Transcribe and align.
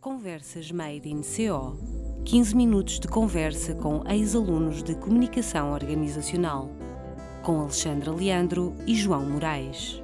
Conversas 0.00 0.70
Made 0.70 1.08
in 1.08 1.22
CO 1.22 1.76
15 2.24 2.54
minutos 2.54 3.00
de 3.00 3.08
conversa 3.08 3.74
com 3.74 4.04
ex-alunos 4.08 4.80
de 4.80 4.94
Comunicação 4.94 5.72
Organizacional, 5.72 6.70
com 7.42 7.62
Alexandra 7.62 8.12
Leandro 8.12 8.76
e 8.86 8.94
João 8.94 9.28
Moraes. 9.28 10.00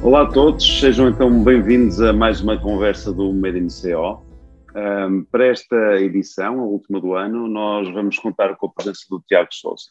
Olá 0.00 0.22
a 0.22 0.26
todos, 0.26 0.78
sejam 0.78 1.08
então 1.08 1.42
bem-vindos 1.42 2.00
a 2.00 2.12
mais 2.12 2.40
uma 2.40 2.56
conversa 2.56 3.12
do 3.12 3.32
Made 3.32 3.58
in 3.58 3.66
CO. 3.66 4.29
Um, 4.74 5.24
para 5.24 5.46
esta 5.46 6.00
edição, 6.00 6.60
a 6.60 6.64
última 6.64 7.00
do 7.00 7.14
ano, 7.14 7.48
nós 7.48 7.92
vamos 7.92 8.18
contar 8.18 8.54
com 8.56 8.66
a 8.66 8.72
presença 8.72 9.04
do 9.10 9.20
Tiago 9.26 9.48
Souza. 9.52 9.90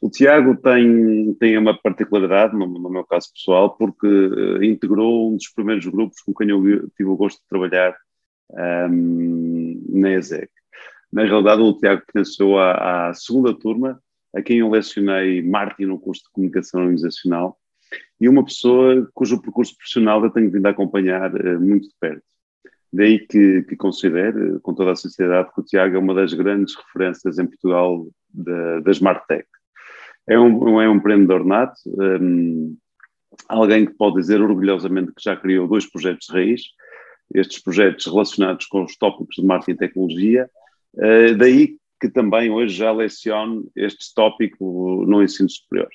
O 0.00 0.10
Tiago 0.10 0.54
tem, 0.56 1.34
tem 1.34 1.56
uma 1.56 1.76
particularidade, 1.76 2.54
no, 2.54 2.66
no 2.66 2.90
meu 2.90 3.04
caso 3.04 3.32
pessoal, 3.32 3.74
porque 3.76 4.06
uh, 4.06 4.62
integrou 4.62 5.32
um 5.32 5.36
dos 5.36 5.48
primeiros 5.48 5.86
grupos 5.86 6.20
com 6.20 6.34
quem 6.34 6.50
eu 6.50 6.88
tive 6.90 7.08
o 7.08 7.16
gosto 7.16 7.40
de 7.40 7.48
trabalhar 7.48 7.96
um, 8.90 9.82
na 9.88 10.12
ESEC. 10.12 10.50
Na 11.10 11.24
realidade, 11.24 11.62
o 11.62 11.72
Tiago 11.72 12.02
pertenceu 12.04 12.58
à, 12.58 13.08
à 13.08 13.14
segunda 13.14 13.54
turma, 13.54 13.98
a 14.34 14.42
quem 14.42 14.58
eu 14.58 14.68
lecionei 14.68 15.40
marketing 15.40 15.86
no 15.86 15.98
curso 15.98 16.24
de 16.24 16.30
comunicação 16.30 16.82
organizacional, 16.82 17.56
e 18.20 18.28
uma 18.28 18.44
pessoa 18.44 19.08
cujo 19.14 19.40
percurso 19.40 19.74
profissional 19.76 20.22
eu 20.22 20.30
tenho 20.30 20.50
vindo 20.50 20.66
a 20.66 20.70
acompanhar 20.70 21.34
uh, 21.34 21.60
muito 21.60 21.88
de 21.88 21.94
perto. 21.98 22.22
Daí 22.96 23.18
que, 23.18 23.62
que 23.64 23.76
considero, 23.76 24.58
com 24.62 24.72
toda 24.72 24.92
a 24.92 24.96
sinceridade, 24.96 25.52
que 25.54 25.60
o 25.60 25.64
Tiago 25.64 25.96
é 25.96 25.98
uma 25.98 26.14
das 26.14 26.32
grandes 26.32 26.74
referências 26.74 27.38
em 27.38 27.46
Portugal 27.46 28.06
da, 28.32 28.80
da 28.80 28.90
Smart 28.90 29.22
Tech. 29.28 29.46
É 30.26 30.38
um, 30.38 30.80
é 30.80 30.88
um 30.88 30.94
empreendedor 30.94 31.44
nato, 31.44 31.78
um, 31.86 32.74
alguém 33.50 33.84
que 33.84 33.92
pode 33.92 34.16
dizer 34.16 34.40
orgulhosamente 34.40 35.12
que 35.12 35.22
já 35.22 35.36
criou 35.36 35.68
dois 35.68 35.84
projetos 35.84 36.26
de 36.26 36.32
raiz, 36.32 36.62
estes 37.34 37.62
projetos 37.62 38.06
relacionados 38.06 38.64
com 38.64 38.82
os 38.82 38.96
tópicos 38.96 39.36
de 39.36 39.44
marketing 39.44 39.72
e 39.72 39.76
tecnologia, 39.76 40.50
uh, 40.94 41.36
daí 41.36 41.76
que 42.00 42.08
também 42.08 42.50
hoje 42.50 42.76
já 42.76 42.92
leciono 42.92 43.70
este 43.76 44.14
tópico 44.14 45.04
no 45.06 45.22
ensino 45.22 45.50
superior. 45.50 45.90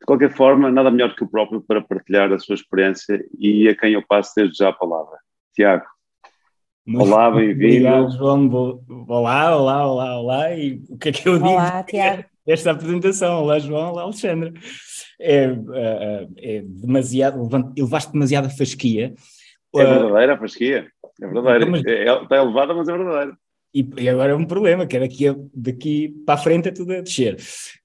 De 0.00 0.06
qualquer 0.06 0.32
forma, 0.32 0.70
nada 0.70 0.92
melhor 0.92 1.16
que 1.16 1.24
o 1.24 1.28
próprio 1.28 1.60
para 1.60 1.82
partilhar 1.82 2.32
a 2.32 2.38
sua 2.38 2.54
experiência 2.54 3.24
e 3.36 3.68
a 3.68 3.76
quem 3.76 3.94
eu 3.94 4.02
passo 4.06 4.32
desde 4.36 4.58
já 4.58 4.68
a 4.68 4.72
palavra. 4.72 5.18
Tiago. 5.54 5.93
Muito 6.86 7.06
olá, 7.06 7.30
bem-vindo. 7.30 7.64
Obrigado, 7.64 8.10
João. 8.18 8.82
Olá, 9.08 9.56
olá, 9.56 9.86
olá, 9.86 10.20
olá. 10.20 10.54
E 10.54 10.82
o 10.90 10.98
que 10.98 11.08
é 11.08 11.12
que 11.12 11.26
eu 11.26 11.38
digo? 11.38 11.48
Olá, 11.48 11.82
Tiago. 11.88 12.24
Esta 12.46 12.72
apresentação. 12.72 13.42
Olá, 13.42 13.58
João. 13.58 13.92
Olá, 13.92 14.02
Alexandre. 14.02 14.52
É, 15.18 15.44
é, 15.72 16.26
é 16.36 16.62
demasiado, 16.62 17.48
elevaste 17.74 18.12
demasiada 18.12 18.50
fasquia. 18.50 19.14
É 19.74 19.84
verdadeira 19.84 20.34
a 20.34 20.38
fasquia. 20.38 20.86
É 21.22 21.26
verdadeira. 21.26 21.64
Mas, 21.64 21.84
é, 21.86 22.22
está 22.22 22.36
elevada, 22.36 22.74
mas 22.74 22.86
é 22.86 22.92
verdadeira. 22.92 23.38
E, 23.74 23.88
e, 23.96 24.08
agora 24.10 24.32
é 24.32 24.36
um 24.36 24.44
problema, 24.44 24.86
que 24.86 24.98
é 24.98 25.00
daqui, 25.00 25.26
a, 25.26 25.34
daqui 25.54 26.14
para 26.26 26.34
a 26.34 26.38
frente 26.38 26.68
é 26.68 26.70
tudo 26.70 26.92
a 26.92 27.00
descer. 27.00 27.36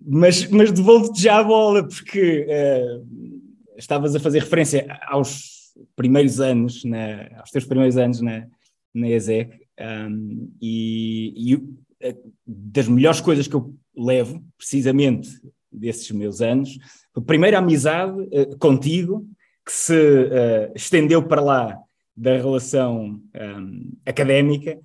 Mas, 0.06 0.46
mas 0.50 0.74
devolvo-te 0.74 1.22
já 1.22 1.40
a 1.40 1.44
bola, 1.44 1.88
porque 1.88 2.46
uh, 2.46 3.78
estavas 3.78 4.14
a 4.14 4.20
fazer 4.20 4.40
referência 4.40 4.86
aos 5.08 5.74
primeiros 5.96 6.42
anos, 6.42 6.84
na, 6.84 7.30
aos 7.40 7.50
teus 7.50 7.64
primeiros 7.64 7.98
anos 7.98 8.20
na, 8.20 8.46
na 8.94 9.10
ESEC, 9.10 9.60
um, 9.80 10.52
e, 10.62 11.54
e 11.54 11.64
eh, 12.02 12.18
das 12.46 12.88
melhores 12.88 13.22
coisas 13.22 13.48
que 13.48 13.56
eu 13.56 13.74
levo, 13.96 14.44
precisamente 14.58 15.30
desses 15.72 16.10
meus 16.12 16.42
anos, 16.42 16.78
foi 17.14 17.24
a 17.24 17.26
primeira 17.26 17.60
amizade 17.60 18.20
uh, 18.22 18.58
contigo, 18.58 19.28
que 19.66 19.72
se 19.72 19.94
uh, 19.94 20.72
estendeu 20.76 21.24
para 21.24 21.42
lá 21.42 21.80
da 22.16 22.36
relação 22.36 23.22
um, 23.36 23.92
académica, 24.06 24.78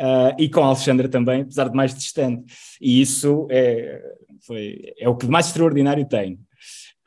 uh, 0.00 0.34
e 0.38 0.48
com 0.48 0.62
a 0.62 0.66
Alexandra 0.66 1.08
também, 1.08 1.42
apesar 1.42 1.68
de 1.68 1.76
mais 1.76 1.94
distante. 1.94 2.52
E 2.80 3.00
isso 3.00 3.46
é, 3.50 4.02
foi, 4.40 4.92
é 4.98 5.08
o 5.08 5.14
que 5.14 5.26
mais 5.26 5.46
extraordinário 5.46 6.06
tem. 6.08 6.38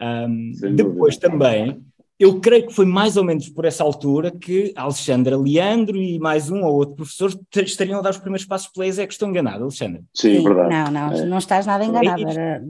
Um, 0.02 0.52
depois 0.76 1.18
também, 1.18 1.82
eu 2.24 2.40
creio 2.40 2.68
que 2.68 2.74
foi 2.74 2.86
mais 2.86 3.18
ou 3.18 3.24
menos 3.24 3.50
por 3.50 3.66
essa 3.66 3.84
altura 3.84 4.32
que 4.32 4.72
Alexandra 4.78 5.38
Leandro 5.38 5.98
e 5.98 6.18
mais 6.18 6.50
um 6.50 6.64
ou 6.64 6.74
outro 6.74 6.96
professor 6.96 7.38
estariam 7.56 8.00
a 8.00 8.02
dar 8.02 8.12
os 8.12 8.18
primeiros 8.18 8.46
passos 8.46 8.70
pela 8.70 8.88
ESE, 8.88 9.06
que 9.06 9.12
estou 9.12 9.28
enganado, 9.28 9.64
Alexandra. 9.64 10.02
Sim, 10.14 10.38
Sim 10.38 10.44
verdade. 10.44 10.70
Não, 10.70 10.92
não, 10.92 11.12
é. 11.12 11.26
não 11.26 11.38
estás 11.38 11.66
nada 11.66 11.84
enganado. 11.84 12.22
Era 12.30 12.64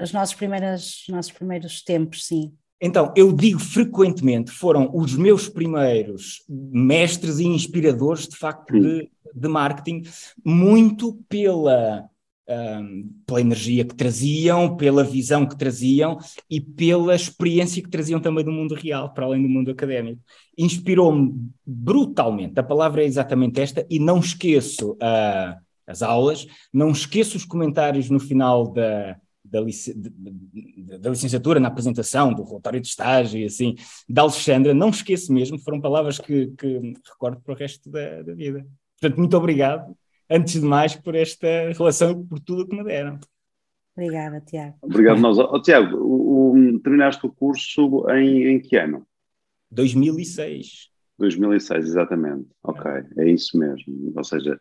os 0.00 0.12
nossos 0.12 0.34
primeiros, 0.34 1.04
nossos 1.08 1.32
primeiros 1.32 1.82
tempos, 1.82 2.26
sim. 2.26 2.52
Então, 2.80 3.10
eu 3.16 3.32
digo 3.32 3.58
frequentemente, 3.58 4.50
foram 4.50 4.90
os 4.92 5.16
meus 5.16 5.48
primeiros 5.48 6.42
mestres 6.46 7.38
e 7.38 7.46
inspiradores, 7.46 8.28
de 8.28 8.36
facto, 8.36 8.78
de, 8.78 9.10
de 9.34 9.48
marketing, 9.48 10.02
muito 10.44 11.18
pela, 11.26 12.04
um, 12.48 13.10
pela 13.26 13.40
energia 13.40 13.84
que 13.84 13.94
traziam, 13.94 14.76
pela 14.76 15.02
visão 15.02 15.46
que 15.46 15.56
traziam 15.56 16.18
e 16.48 16.60
pela 16.60 17.14
experiência 17.14 17.82
que 17.82 17.90
traziam 17.90 18.20
também 18.20 18.44
do 18.44 18.52
mundo 18.52 18.74
real, 18.74 19.12
para 19.12 19.26
além 19.26 19.42
do 19.42 19.48
mundo 19.48 19.70
académico. 19.70 20.20
Inspirou-me 20.56 21.50
brutalmente, 21.64 22.58
a 22.58 22.62
palavra 22.62 23.02
é 23.02 23.06
exatamente 23.06 23.60
esta, 23.60 23.86
e 23.90 23.98
não 23.98 24.18
esqueço 24.18 24.92
uh, 24.92 25.56
as 25.86 26.02
aulas, 26.02 26.46
não 26.72 26.90
esqueço 26.90 27.36
os 27.36 27.44
comentários 27.44 28.10
no 28.10 28.20
final 28.20 28.72
da 28.72 29.16
da, 29.48 29.60
lic 29.60 29.76
da, 30.98 31.10
licenciatura 31.10 31.60
na 31.60 31.68
apresentação 31.68 32.34
do 32.34 32.42
relatório 32.42 32.80
de 32.80 32.88
estágio 32.88 33.40
e 33.40 33.44
assim, 33.44 33.76
da 34.08 34.22
Alexandra, 34.22 34.74
não 34.74 34.90
esqueço 34.90 35.32
mesmo, 35.32 35.58
foram 35.58 35.80
palavras 35.80 36.18
que, 36.18 36.48
que 36.58 36.94
recordo 37.08 37.40
para 37.40 37.54
o 37.54 37.56
resto 37.56 37.88
da, 37.90 38.22
da, 38.22 38.34
vida. 38.34 38.66
Portanto, 39.00 39.18
muito 39.18 39.36
obrigado, 39.36 39.96
antes 40.30 40.60
de 40.60 40.66
mais, 40.66 40.94
por 40.94 41.14
esta 41.14 41.46
relação 41.76 42.12
e 42.12 42.24
por 42.24 42.40
tudo 42.40 42.62
o 42.62 42.68
que 42.68 42.76
me 42.76 42.84
deram. 42.84 43.18
Obrigada, 43.96 44.40
Tiago. 44.40 44.76
Obrigado, 44.82 45.20
nós. 45.20 45.38
Oh, 45.38 45.60
Tiago, 45.60 45.96
o, 45.96 46.52
o, 46.52 46.80
terminaste 46.80 47.26
o 47.26 47.32
curso 47.32 48.04
em, 48.10 48.48
em 48.48 48.60
que 48.60 48.76
ano? 48.76 49.06
2006. 49.70 50.90
2006, 51.18 51.86
exatamente. 51.86 52.48
Ok, 52.62 52.90
é 53.18 53.30
isso 53.30 53.58
mesmo. 53.58 54.12
Ou 54.14 54.24
seja, 54.24 54.58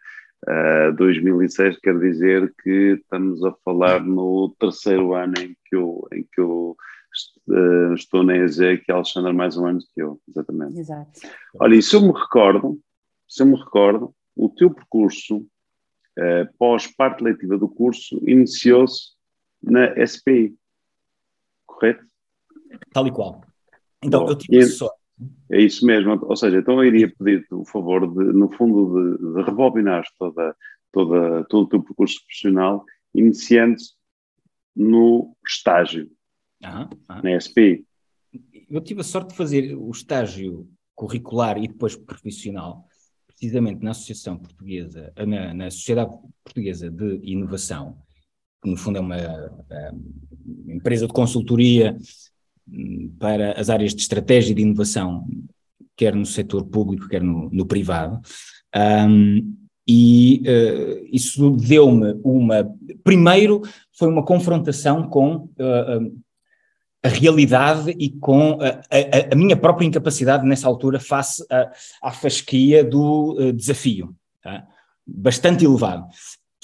Uh, 0.48 0.94
2006 0.96 1.80
quer 1.80 1.98
dizer 1.98 2.54
que 2.62 3.00
estamos 3.02 3.44
a 3.44 3.52
falar 3.64 4.04
no 4.04 4.54
terceiro 4.60 5.16
ano 5.16 5.34
em 5.40 5.58
que 5.66 5.76
eu, 5.76 6.08
em 6.14 6.22
que 6.22 6.40
eu 6.40 6.78
uh, 7.50 7.94
estou 7.96 8.24
na 8.24 8.38
EZ, 8.38 8.58
que 8.86 8.92
a 8.92 8.96
Alexandra 8.96 9.34
mais 9.34 9.58
um 9.58 9.66
ano 9.66 9.80
que 9.80 10.02
eu, 10.04 10.22
exatamente. 10.28 10.78
Exato. 10.78 11.20
Olha, 11.60 11.76
e 11.76 11.82
se 11.82 11.96
eu 11.96 12.02
me 12.02 12.12
recordo, 12.12 12.80
se 13.28 13.42
eu 13.42 13.48
me 13.48 13.56
recordo, 13.56 14.14
o 14.36 14.48
teu 14.50 14.70
percurso 14.70 15.44
uh, 16.18 16.54
pós-parte 16.58 17.24
leitiva 17.24 17.58
do 17.58 17.68
curso 17.68 18.22
iniciou-se 18.28 19.16
na 19.62 19.94
SPI, 20.06 20.56
correto? 21.66 22.06
Tal 22.94 23.08
e 23.08 23.12
qual. 23.12 23.42
Então, 24.04 24.26
Bom, 24.26 24.32
eu 24.32 24.36
tive 24.36 24.58
e... 24.58 24.66
sorte 24.66 25.06
é 25.50 25.62
isso 25.62 25.86
mesmo, 25.86 26.20
ou 26.24 26.36
seja, 26.36 26.58
então 26.58 26.84
eu 26.84 26.86
iria 26.86 27.10
pedir-te 27.10 27.54
o 27.54 27.64
favor 27.64 28.06
de, 28.06 28.34
no 28.34 28.52
fundo, 28.52 29.18
de, 29.18 29.34
de 29.34 29.42
rebobinar 29.44 30.04
toda, 30.18 30.56
toda, 30.92 31.44
todo 31.46 31.64
o 31.64 31.70
teu 31.70 31.82
percurso 31.82 32.20
profissional, 32.26 32.84
iniciando 33.14 33.78
no 34.76 35.34
estágio, 35.48 36.12
aham, 36.64 36.90
aham. 37.10 37.22
na 37.24 37.40
SPI. 37.40 37.86
Eu 38.70 38.82
tive 38.82 39.02
a 39.02 39.04
sorte 39.04 39.30
de 39.30 39.38
fazer 39.38 39.74
o 39.76 39.90
estágio 39.90 40.68
curricular 40.94 41.58
e 41.58 41.68
depois 41.68 41.96
profissional, 41.96 42.86
precisamente 43.38 43.84
na 43.84 43.92
Associação 43.92 44.38
Portuguesa, 44.38 45.12
na, 45.28 45.54
na 45.54 45.72
Sociedade 45.72 46.12
Portuguesa 46.44 46.90
de 46.90 47.20
Inovação, 47.24 47.98
que 48.64 48.70
no 48.70 48.78
fundo 48.78 48.98
é 48.98 49.02
uma, 49.02 49.18
uma 50.66 50.74
empresa 50.74 51.06
de 51.06 51.14
consultoria 51.14 51.98
para 53.20 53.60
as 53.60 53.70
áreas 53.70 53.94
de 53.94 54.02
estratégia 54.02 54.56
de 54.56 54.62
inovação, 54.62 55.28
quer 55.96 56.16
no 56.16 56.26
setor 56.26 56.66
público, 56.66 57.08
quer 57.08 57.22
no, 57.22 57.50
no 57.52 57.66
privado. 57.66 58.20
Um, 58.76 59.56
e 59.88 60.42
uh, 60.42 61.08
isso 61.12 61.52
deu-me 61.52 62.20
uma. 62.24 62.68
Primeiro, 63.04 63.62
foi 63.94 64.08
uma 64.08 64.26
confrontação 64.26 65.08
com 65.08 65.36
uh, 65.36 66.25
a 67.06 67.08
realidade 67.08 67.96
e 68.00 68.10
com 68.10 68.58
a, 68.62 68.68
a, 68.68 69.34
a, 69.34 69.36
minha 69.36 69.56
própria 69.56 69.86
incapacidade 69.86 70.46
nessa 70.46 70.68
altura 70.68 71.00
face 71.00 71.46
à 72.02 72.12
fasquia 72.12 72.84
do 72.84 73.38
uh, 73.40 73.54
desafio, 73.54 74.16
tá? 74.42 74.66
bastante 75.06 75.64
elevado 75.64 76.08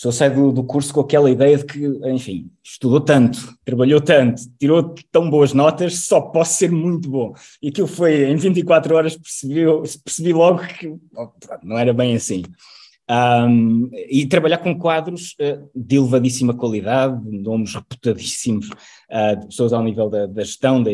pessoa 0.01 0.11
sai 0.11 0.31
do, 0.31 0.51
do, 0.51 0.63
curso 0.63 0.91
com 0.91 1.01
aquela 1.01 1.29
ideia 1.29 1.55
de 1.55 1.63
que, 1.63 1.85
enfim, 2.09 2.49
estudou 2.63 2.99
tanto, 2.99 3.55
trabalhou 3.63 4.01
tanto, 4.01 4.41
tirou 4.57 4.95
tão 5.11 5.29
boas 5.29 5.53
notas, 5.53 5.99
só 5.99 6.19
posso 6.19 6.57
ser 6.57 6.71
muito 6.71 7.07
bom. 7.07 7.35
E 7.61 7.69
aquilo 7.69 7.85
foi, 7.85 8.23
em 8.23 8.35
24 8.35 8.95
horas, 8.95 9.15
percebi, 9.15 9.63
percebi 10.03 10.33
logo 10.33 10.59
que 10.63 10.87
oh, 11.15 11.29
não 11.61 11.77
era 11.77 11.93
bem 11.93 12.15
assim. 12.15 12.41
Um, 13.11 13.89
e 14.07 14.25
trabalhar 14.25 14.59
com 14.59 14.77
quadros 14.79 15.33
uh, 15.33 15.69
de 15.75 15.97
elevadíssima 15.97 16.53
qualidade, 16.53 17.19
nomes 17.29 17.75
reputadíssimos, 17.75 18.69
uh, 18.69 19.37
de 19.37 19.47
pessoas 19.47 19.73
ao 19.73 19.83
nível 19.83 20.09
da, 20.09 20.27
da 20.27 20.41
gestão, 20.41 20.81
da, 20.81 20.91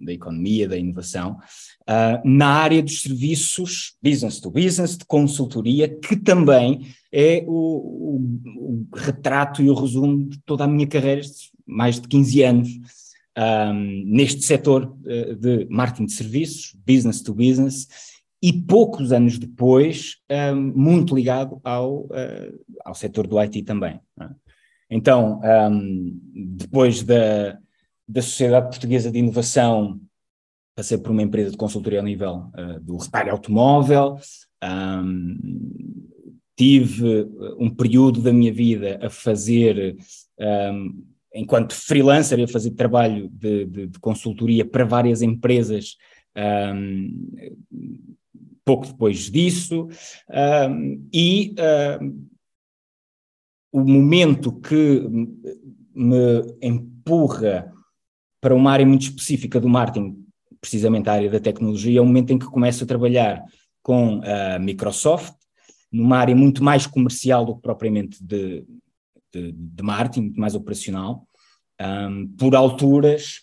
da, 0.00 0.12
economia, 0.12 0.66
da 0.66 0.76
inovação, 0.76 1.38
uh, 1.82 2.28
na 2.28 2.48
área 2.48 2.82
dos 2.82 3.02
serviços 3.02 3.94
business 4.02 4.40
to 4.40 4.50
business, 4.50 4.98
de 4.98 5.04
consultoria, 5.04 5.86
que 5.86 6.16
também 6.16 6.88
é 7.12 7.44
o, 7.46 8.16
o, 8.16 8.20
o 8.56 8.86
retrato 8.92 9.62
e 9.62 9.70
o 9.70 9.74
resumo 9.74 10.28
de 10.28 10.40
toda 10.40 10.64
a 10.64 10.68
minha 10.68 10.88
carreira, 10.88 11.22
mais 11.64 12.00
de 12.00 12.08
15 12.08 12.42
anos, 12.42 12.68
um, 13.38 14.02
neste 14.06 14.42
setor 14.42 14.92
de 15.38 15.68
marketing 15.70 16.06
de 16.06 16.12
serviços, 16.14 16.74
business 16.84 17.22
to 17.22 17.32
business, 17.32 17.86
e 18.42 18.52
poucos 18.52 19.12
anos 19.12 19.38
depois, 19.38 20.16
um, 20.54 20.72
muito 20.74 21.14
ligado 21.14 21.60
ao, 21.62 22.04
uh, 22.04 22.64
ao 22.84 22.94
setor 22.94 23.26
do 23.26 23.38
IT 23.38 23.62
também. 23.62 24.00
É? 24.20 24.28
Então, 24.90 25.40
um, 25.70 26.18
depois 26.56 27.02
da, 27.02 27.58
da 28.08 28.22
Sociedade 28.22 28.68
Portuguesa 28.68 29.10
de 29.10 29.18
Inovação, 29.18 30.00
passei 30.74 30.96
por 30.96 31.10
uma 31.10 31.22
empresa 31.22 31.50
de 31.50 31.56
consultoria 31.56 31.98
ao 31.98 32.04
nível 32.04 32.50
uh, 32.56 32.80
do 32.80 32.96
retalho 32.96 33.32
automóvel, 33.32 34.18
um, 34.64 35.36
tive 36.56 37.26
um 37.58 37.70
período 37.70 38.20
da 38.20 38.32
minha 38.32 38.52
vida 38.52 38.98
a 39.00 39.08
fazer, 39.08 39.96
enquanto 41.34 41.74
freelancer, 41.74 42.38
a 42.38 42.46
fazer 42.46 42.72
trabalho 42.72 43.30
de, 43.30 43.64
de, 43.64 43.86
de 43.86 43.98
consultoria 43.98 44.62
para 44.62 44.84
várias 44.84 45.22
empresas 45.22 45.96
um, 46.36 47.30
pouco 48.70 48.86
depois 48.86 49.28
disso, 49.28 49.88
e 51.12 51.52
o 53.72 53.80
momento 53.80 54.52
que 54.60 55.02
me 55.92 56.56
empurra 56.62 57.72
para 58.40 58.54
uma 58.54 58.70
área 58.70 58.86
muito 58.86 59.02
específica 59.02 59.58
do 59.58 59.68
marketing, 59.68 60.24
precisamente 60.60 61.10
a 61.10 61.14
área 61.14 61.30
da 61.30 61.40
tecnologia, 61.40 61.98
é 61.98 62.02
o 62.02 62.06
momento 62.06 62.32
em 62.32 62.38
que 62.38 62.46
começo 62.46 62.84
a 62.84 62.86
trabalhar 62.86 63.44
com 63.82 64.20
a 64.22 64.58
Microsoft, 64.60 65.34
numa 65.90 66.18
área 66.18 66.36
muito 66.36 66.62
mais 66.62 66.86
comercial 66.86 67.44
do 67.44 67.56
que 67.56 67.62
propriamente 67.62 68.22
de, 68.22 68.64
de, 69.32 69.50
de 69.50 69.82
marketing, 69.82 70.20
muito 70.26 70.40
mais 70.40 70.54
operacional, 70.54 71.26
um, 71.80 72.28
por 72.38 72.54
alturas 72.54 73.40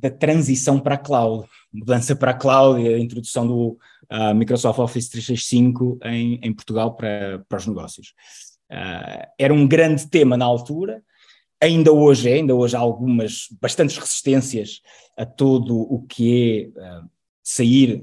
da 0.00 0.10
transição 0.10 0.80
para 0.80 0.96
a 0.96 0.98
cloud, 0.98 1.46
mudança 1.72 2.16
para 2.16 2.32
a 2.32 2.34
cloud 2.34 2.80
e 2.80 2.94
a 2.94 2.98
introdução 2.98 3.46
do 3.46 3.78
uh, 4.10 4.34
Microsoft 4.34 4.78
Office 4.80 5.08
365 5.08 5.98
em, 6.04 6.40
em 6.42 6.52
Portugal 6.52 6.94
para, 6.96 7.44
para 7.48 7.58
os 7.58 7.66
negócios. 7.66 8.08
Uh, 8.70 9.26
era 9.38 9.54
um 9.54 9.68
grande 9.68 10.08
tema 10.08 10.36
na 10.36 10.44
altura, 10.44 11.02
ainda 11.60 11.92
hoje 11.92 12.28
é, 12.28 12.34
ainda 12.34 12.54
hoje 12.54 12.74
há 12.74 12.80
algumas, 12.80 13.46
bastantes 13.60 13.96
resistências 13.96 14.80
a 15.16 15.24
todo 15.24 15.76
o 15.78 16.02
que 16.02 16.72
é 16.76 16.98
uh, 16.98 17.08
sair 17.42 18.02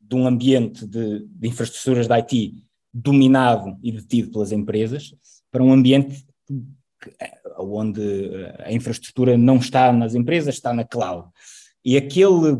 de 0.00 0.14
um 0.14 0.26
ambiente 0.26 0.86
de, 0.86 1.26
de 1.26 1.48
infraestruturas 1.48 2.06
de 2.06 2.14
IT 2.14 2.64
dominado 2.94 3.76
e 3.82 3.90
detido 3.90 4.30
pelas 4.30 4.52
empresas 4.52 5.14
para 5.50 5.62
um 5.62 5.72
ambiente 5.72 6.24
onde 7.62 8.34
eh, 8.34 8.64
a 8.66 8.72
infraestrutura 8.72 9.36
não 9.36 9.56
está 9.56 9.92
nas 9.92 10.14
empresas, 10.14 10.54
está 10.54 10.72
na 10.72 10.84
cloud. 10.84 11.28
E 11.84 11.96
aquele, 11.96 12.58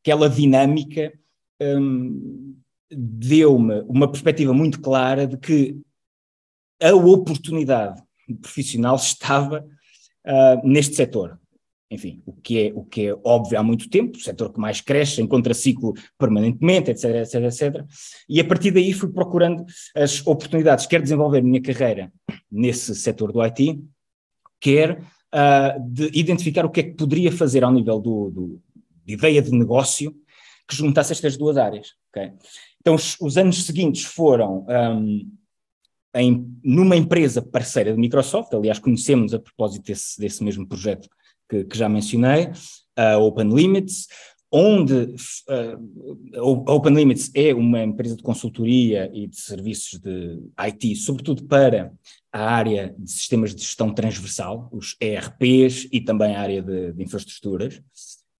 aquela 0.00 0.28
dinâmica 0.28 1.12
um, 1.60 2.54
deu-me 2.90 3.80
uma 3.82 4.10
perspectiva 4.10 4.52
muito 4.52 4.80
clara 4.80 5.26
de 5.26 5.36
que 5.36 5.80
a 6.82 6.94
oportunidade 6.94 8.02
profissional 8.40 8.96
estava 8.96 9.66
uh, 10.26 10.68
neste 10.68 10.94
setor 10.96 11.38
enfim, 11.90 12.22
o 12.26 12.32
que, 12.32 12.66
é, 12.66 12.72
o 12.74 12.84
que 12.84 13.06
é 13.06 13.16
óbvio 13.24 13.58
há 13.58 13.62
muito 13.62 13.88
tempo, 13.88 14.18
o 14.18 14.20
setor 14.20 14.52
que 14.52 14.60
mais 14.60 14.80
cresce, 14.80 15.22
encontra 15.22 15.54
ciclo 15.54 15.94
permanentemente, 16.18 16.90
etc, 16.90 17.16
etc, 17.16 17.34
etc. 17.44 17.84
E 18.28 18.40
a 18.40 18.44
partir 18.44 18.70
daí 18.70 18.92
fui 18.92 19.10
procurando 19.10 19.64
as 19.94 20.24
oportunidades, 20.26 20.86
quer 20.86 21.00
desenvolver 21.00 21.38
a 21.38 21.42
minha 21.42 21.62
carreira 21.62 22.12
nesse 22.50 22.94
setor 22.94 23.32
do 23.32 23.40
IT, 23.42 23.80
quer 24.60 25.00
uh, 25.00 25.80
de 25.88 26.10
identificar 26.12 26.66
o 26.66 26.70
que 26.70 26.80
é 26.80 26.82
que 26.82 26.94
poderia 26.94 27.32
fazer 27.32 27.64
ao 27.64 27.72
nível 27.72 27.98
do, 27.98 28.30
do, 28.30 28.62
de 29.04 29.14
ideia 29.14 29.40
de 29.40 29.50
negócio 29.50 30.14
que 30.68 30.76
juntasse 30.76 31.12
estas 31.12 31.38
duas 31.38 31.56
áreas. 31.56 31.94
Okay? 32.10 32.32
Então, 32.80 32.94
os, 32.94 33.16
os, 33.18 33.38
anos 33.38 33.64
seguintes 33.64 34.04
foram 34.04 34.66
um, 34.68 35.30
em, 36.14 36.46
numa 36.62 36.96
empresa 36.96 37.40
parceira 37.40 37.92
de 37.92 37.98
Microsoft, 37.98 38.52
aliás, 38.52 38.78
conhecemos 38.78 39.32
a 39.32 39.38
propósito 39.38 39.86
desse, 39.86 40.20
desse 40.20 40.44
mesmo 40.44 40.66
projeto 40.66 41.08
que, 41.48 41.64
que 41.64 41.78
já 41.78 41.88
mencionei, 41.88 42.50
a 42.96 43.16
Open 43.18 43.54
Limits, 43.54 44.06
onde 44.50 44.94
uh, 44.94 46.66
a 46.66 46.72
Open 46.72 46.94
Limits 46.94 47.30
é 47.34 47.54
uma 47.54 47.82
empresa 47.82 48.16
de 48.16 48.22
consultoria 48.22 49.10
e 49.12 49.26
de 49.26 49.38
serviços 49.38 50.00
de 50.00 50.38
IT, 50.58 50.96
sobretudo 50.96 51.44
para 51.44 51.92
a 52.32 52.44
área 52.44 52.94
de 52.98 53.10
sistemas 53.10 53.54
de 53.54 53.62
gestão 53.62 53.92
transversal, 53.92 54.68
os 54.72 54.96
ERPs 55.00 55.88
e 55.92 56.00
também 56.00 56.34
a 56.34 56.40
área 56.40 56.62
de, 56.62 56.92
de 56.92 57.02
infraestruturas. 57.02 57.80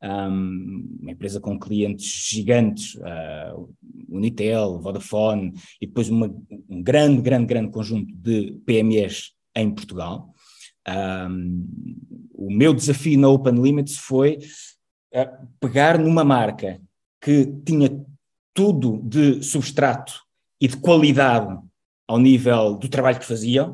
Um, 0.00 0.98
uma 1.00 1.10
empresa 1.10 1.40
com 1.40 1.58
clientes 1.58 2.28
gigantes, 2.30 2.94
uh, 2.94 3.68
Unitel, 4.08 4.80
Vodafone, 4.80 5.52
e 5.80 5.86
depois 5.86 6.08
uma, 6.08 6.32
um 6.68 6.82
grande, 6.82 7.20
grande, 7.20 7.46
grande 7.46 7.70
conjunto 7.72 8.14
de 8.14 8.52
PMEs 8.64 9.32
em 9.56 9.70
Portugal. 9.70 10.32
Um, 10.88 11.66
o 12.32 12.50
meu 12.50 12.72
desafio 12.72 13.18
na 13.18 13.28
Open 13.28 13.60
Limits 13.60 13.98
foi 13.98 14.38
uh, 15.14 15.46
pegar 15.60 15.98
numa 15.98 16.24
marca 16.24 16.80
que 17.20 17.46
tinha 17.64 17.90
tudo 18.54 19.00
de 19.02 19.42
substrato 19.42 20.20
e 20.60 20.66
de 20.66 20.76
qualidade 20.76 21.58
ao 22.06 22.18
nível 22.18 22.76
do 22.76 22.88
trabalho 22.88 23.18
que 23.18 23.26
faziam 23.26 23.72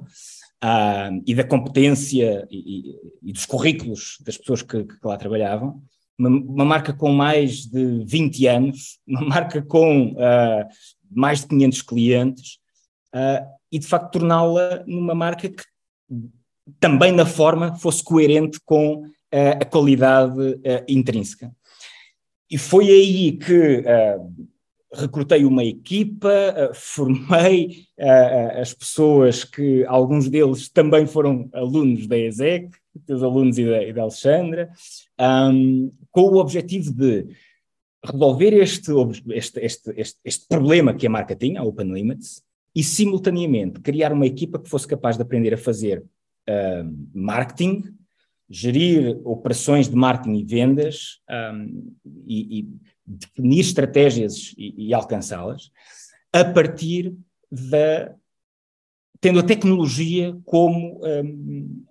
uh, 0.64 1.22
e 1.26 1.34
da 1.34 1.44
competência 1.44 2.46
e, 2.50 2.56
e, 2.56 3.30
e, 3.30 3.32
dos 3.32 3.46
currículos 3.46 4.18
das 4.22 4.36
pessoas 4.36 4.62
que, 4.62 4.84
que 4.84 4.96
lá 5.04 5.16
trabalhavam. 5.16 5.82
Uma, 6.18 6.28
uma, 6.28 6.64
marca 6.64 6.92
com 6.92 7.12
mais 7.12 7.66
de 7.66 8.04
20 8.04 8.46
anos, 8.46 8.98
uma 9.06 9.22
marca 9.22 9.62
com 9.62 10.12
uh, 10.12 10.68
mais 11.10 11.40
de 11.42 11.48
500 11.48 11.82
clientes, 11.82 12.58
uh, 13.14 13.46
e 13.70 13.78
de 13.78 13.86
facto 13.86 14.12
torná-la 14.12 14.84
numa 14.86 15.14
marca 15.14 15.48
que 15.48 15.62
também 16.80 17.12
na 17.12 17.26
forma 17.26 17.74
fosse 17.76 18.02
coerente 18.02 18.58
com 18.64 19.02
uh, 19.02 19.10
a 19.60 19.64
qualidade 19.64 20.40
uh, 20.40 20.84
intrínseca. 20.88 21.54
E 22.50 22.58
foi 22.58 22.88
aí 22.88 23.32
que 23.32 23.78
uh, 23.78 24.46
recrutei 24.92 25.44
uma 25.44 25.64
equipa, 25.64 26.70
formei 26.72 27.86
as 28.60 28.72
pessoas 28.72 29.42
que 29.42 29.84
alguns 29.86 30.28
deles 30.28 30.68
também 30.68 31.04
foram 31.04 31.48
alunos 31.52 32.06
da 32.06 32.16
ESEC, 32.16 32.70
os 33.08 33.22
alunos 33.24 33.58
e 33.58 33.64
da, 33.64 33.82
e 33.82 33.92
da 33.92 34.02
Alexandra, 34.02 34.70
um, 35.50 35.90
com 36.12 36.20
o 36.20 36.36
objetivo 36.36 36.92
de 36.92 37.26
resolver 38.04 38.52
este, 38.52 38.92
este, 39.32 39.60
este, 39.96 40.18
este 40.24 40.46
problema 40.46 40.94
que 40.94 41.08
a 41.08 41.10
marca 41.10 41.34
tinha, 41.34 41.60
a 41.60 41.64
Open 41.64 41.92
Limits, 41.92 42.42
e 42.74 42.84
simultaneamente 42.84 43.80
criar 43.80 44.12
uma 44.12 44.26
equipa 44.26 44.58
que 44.58 44.68
fosse 44.68 44.86
capaz 44.86 45.16
de 45.16 45.22
aprender 45.22 45.54
a 45.54 45.58
fazer 45.58 46.04
uh, 46.48 47.08
marketing, 47.12 47.94
gerir 48.48 49.20
operações 49.24 49.88
de 49.88 49.96
marketing 49.96 50.36
e 50.36 50.44
vendas 50.44 51.20
um, 51.30 51.94
e, 52.26 52.60
e, 52.60 52.68
definir 53.06 53.60
estratégias 53.60 54.54
e, 54.56 54.88
e 54.88 54.94
alcançá-las 54.94 55.70
a 56.32 56.44
partir 56.44 57.14
da 57.50 58.14
tendo 59.20 59.40
a 59.40 59.42
tecnologia 59.42 60.38
como 60.44 61.00
um, 61.02 61.84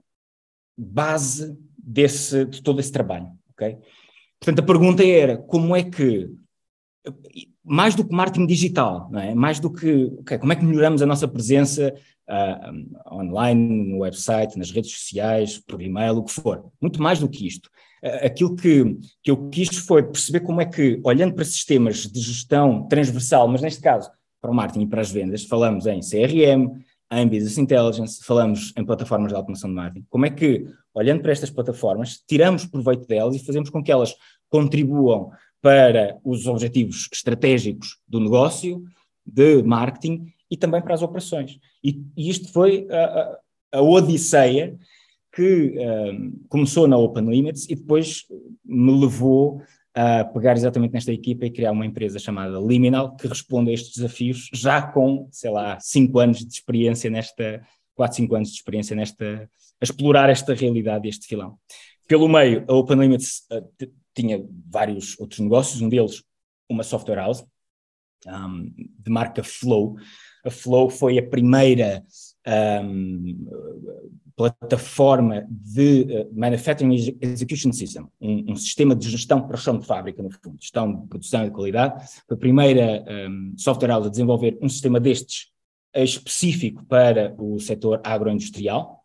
base 0.77 1.57
desse, 1.77 2.45
de 2.45 2.61
todo 2.61 2.79
esse 2.79 2.91
trabalho, 2.91 3.27
ok? 3.51 3.77
Portanto, 4.39 4.59
a 4.59 4.67
pergunta 4.67 5.03
era 5.03 5.37
como 5.37 5.75
é 5.75 5.83
que 5.83 6.29
mais 7.63 7.95
do 7.95 8.05
que 8.05 8.13
marketing 8.13 8.45
digital, 8.45 9.09
é? 9.15 9.33
Mais 9.33 9.59
do 9.59 9.71
que 9.71 10.11
okay, 10.19 10.37
como 10.37 10.51
é 10.51 10.55
que 10.55 10.65
melhoramos 10.65 11.01
a 11.01 11.05
nossa 11.05 11.27
presença 11.27 11.93
uh, 12.29 13.15
online, 13.15 13.91
no 13.91 13.99
website, 13.99 14.57
nas 14.57 14.71
redes 14.71 14.91
sociais, 14.91 15.57
por 15.59 15.81
e-mail, 15.81 16.17
o 16.17 16.23
que 16.23 16.31
for. 16.31 16.65
Muito 16.81 17.01
mais 17.01 17.19
do 17.19 17.29
que 17.29 17.47
isto. 17.47 17.67
Uh, 18.03 18.25
aquilo 18.25 18.55
que, 18.55 18.97
que 19.21 19.31
eu 19.31 19.49
quis 19.49 19.77
foi 19.77 20.03
perceber 20.03 20.41
como 20.41 20.61
é 20.61 20.65
que, 20.65 20.99
olhando 21.03 21.33
para 21.33 21.45
sistemas 21.45 22.07
de 22.07 22.19
gestão 22.19 22.87
transversal, 22.87 23.47
mas 23.47 23.61
neste 23.61 23.81
caso 23.81 24.09
para 24.41 24.51
o 24.51 24.53
marketing 24.53 24.81
e 24.81 24.87
para 24.87 25.01
as 25.01 25.09
vendas, 25.09 25.45
falamos 25.45 25.85
em 25.85 26.01
CRM, 26.01 26.69
em 27.13 27.27
Business 27.27 27.57
Intelligence, 27.57 28.23
falamos 28.23 28.73
em 28.77 28.83
plataformas 28.83 29.31
de 29.31 29.37
automação 29.37 29.69
de 29.69 29.75
marketing. 29.75 30.05
Como 30.09 30.25
é 30.25 30.29
que, 30.29 30.65
olhando 30.93 31.21
para 31.21 31.31
estas 31.31 31.49
plataformas, 31.49 32.21
tiramos 32.27 32.65
proveito 32.65 33.07
delas 33.07 33.35
e 33.35 33.45
fazemos 33.45 33.69
com 33.69 33.81
que 33.81 33.91
elas 33.91 34.13
contribuam 34.49 35.31
para 35.63 36.19
os 36.25 36.45
objetivos 36.45 37.07
estratégicos 37.09 37.97
do 38.05 38.19
negócio, 38.19 38.83
de 39.25 39.63
marketing 39.63 40.27
e 40.51 40.57
também 40.57 40.81
para 40.81 40.93
as 40.93 41.01
operações. 41.01 41.57
E, 41.81 42.03
e 42.17 42.29
isto 42.29 42.51
foi 42.51 42.85
a, 42.91 43.05
a, 43.05 43.39
a 43.77 43.81
odisseia 43.81 44.77
que 45.33 45.73
um, 45.79 46.43
começou 46.49 46.85
na 46.85 46.97
Open 46.97 47.29
Limits 47.29 47.65
e 47.69 47.75
depois 47.75 48.25
me 48.63 48.91
levou 48.99 49.61
a 49.95 50.25
pegar 50.25 50.57
exatamente 50.57 50.91
nesta 50.91 51.13
equipa 51.13 51.45
e 51.45 51.51
criar 51.51 51.71
uma 51.71 51.85
empresa 51.85 52.19
chamada 52.19 52.59
Liminal 52.59 53.15
que 53.15 53.25
responde 53.25 53.71
a 53.71 53.73
estes 53.73 53.95
desafios 53.95 54.49
já 54.53 54.81
com, 54.81 55.29
sei 55.31 55.49
lá, 55.49 55.79
cinco 55.79 56.19
anos 56.19 56.39
de 56.39 56.53
experiência 56.53 57.09
nesta, 57.09 57.65
quatro, 57.95 58.17
cinco 58.17 58.35
anos 58.35 58.49
de 58.49 58.55
experiência 58.55 58.97
nesta, 58.97 59.49
a 59.79 59.83
explorar 59.83 60.29
esta 60.29 60.53
realidade, 60.53 61.07
este 61.07 61.25
filão. 61.25 61.57
Pelo 62.05 62.27
meio, 62.27 62.65
a 62.67 62.73
Open 62.73 62.99
Limits 62.99 63.43
uh, 63.49 63.87
tinha 64.13 64.45
vários 64.69 65.19
outros 65.19 65.39
negócios, 65.39 65.81
um 65.81 65.89
deles 65.89 66.23
uma 66.69 66.83
software 66.83 67.15
house 67.15 67.45
um, 68.27 68.73
de 68.99 69.11
marca 69.11 69.43
Flow. 69.43 69.95
A 70.45 70.49
Flow 70.49 70.89
foi 70.89 71.17
a 71.17 71.27
primeira 71.27 72.03
um, 72.83 73.47
plataforma 74.35 75.45
de 75.49 76.01
uh, 76.03 76.29
Manufacturing 76.33 77.17
Execution 77.21 77.71
System, 77.71 78.07
um, 78.19 78.51
um, 78.51 78.55
sistema 78.55 78.95
de 78.95 79.09
gestão 79.09 79.45
para 79.45 79.57
chão 79.57 79.77
de 79.77 79.85
fábrica, 79.85 80.23
no 80.23 80.31
fundo, 80.31 80.57
gestão 80.59 81.01
de 81.01 81.07
produção 81.07 81.43
e 81.43 81.45
de 81.45 81.51
qualidade. 81.51 82.05
Foi 82.27 82.35
a 82.35 82.39
primeira 82.39 83.05
software 83.57 83.89
house 83.89 84.07
a 84.07 84.09
desenvolver 84.09 84.57
um 84.61 84.69
sistema 84.69 84.99
destes 84.99 85.51
específico 85.93 86.83
para 86.85 87.35
o 87.37 87.59
setor 87.59 88.01
agroindustrial 88.03 89.03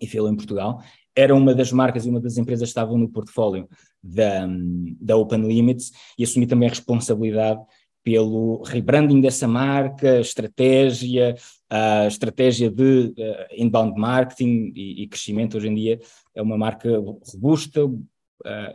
e 0.00 0.06
fê-lo 0.06 0.28
em 0.28 0.36
Portugal. 0.36 0.82
Era 1.14 1.34
uma 1.34 1.54
das 1.54 1.72
marcas 1.72 2.06
e 2.06 2.10
uma 2.10 2.20
das 2.20 2.36
empresas 2.36 2.68
que 2.68 2.70
estavam 2.70 2.96
no 2.96 3.08
portfólio 3.08 3.68
da, 4.02 4.46
da 5.00 5.16
Open 5.16 5.46
Limits 5.46 5.92
e 6.18 6.24
assumi 6.24 6.46
também 6.46 6.68
a 6.68 6.70
responsabilidade 6.70 7.60
pelo 8.02 8.62
rebranding 8.62 9.20
dessa 9.20 9.46
marca, 9.46 10.20
estratégia, 10.20 11.34
a 11.68 12.06
estratégia 12.06 12.70
de 12.70 13.14
uh, 13.16 13.54
inbound 13.56 13.98
marketing 13.98 14.72
e, 14.74 15.02
e, 15.02 15.08
crescimento. 15.08 15.56
Hoje 15.56 15.68
em 15.68 15.74
dia 15.74 16.00
é 16.34 16.40
uma 16.40 16.56
marca 16.56 16.88
robusta 16.98 17.84
uh, 17.84 18.00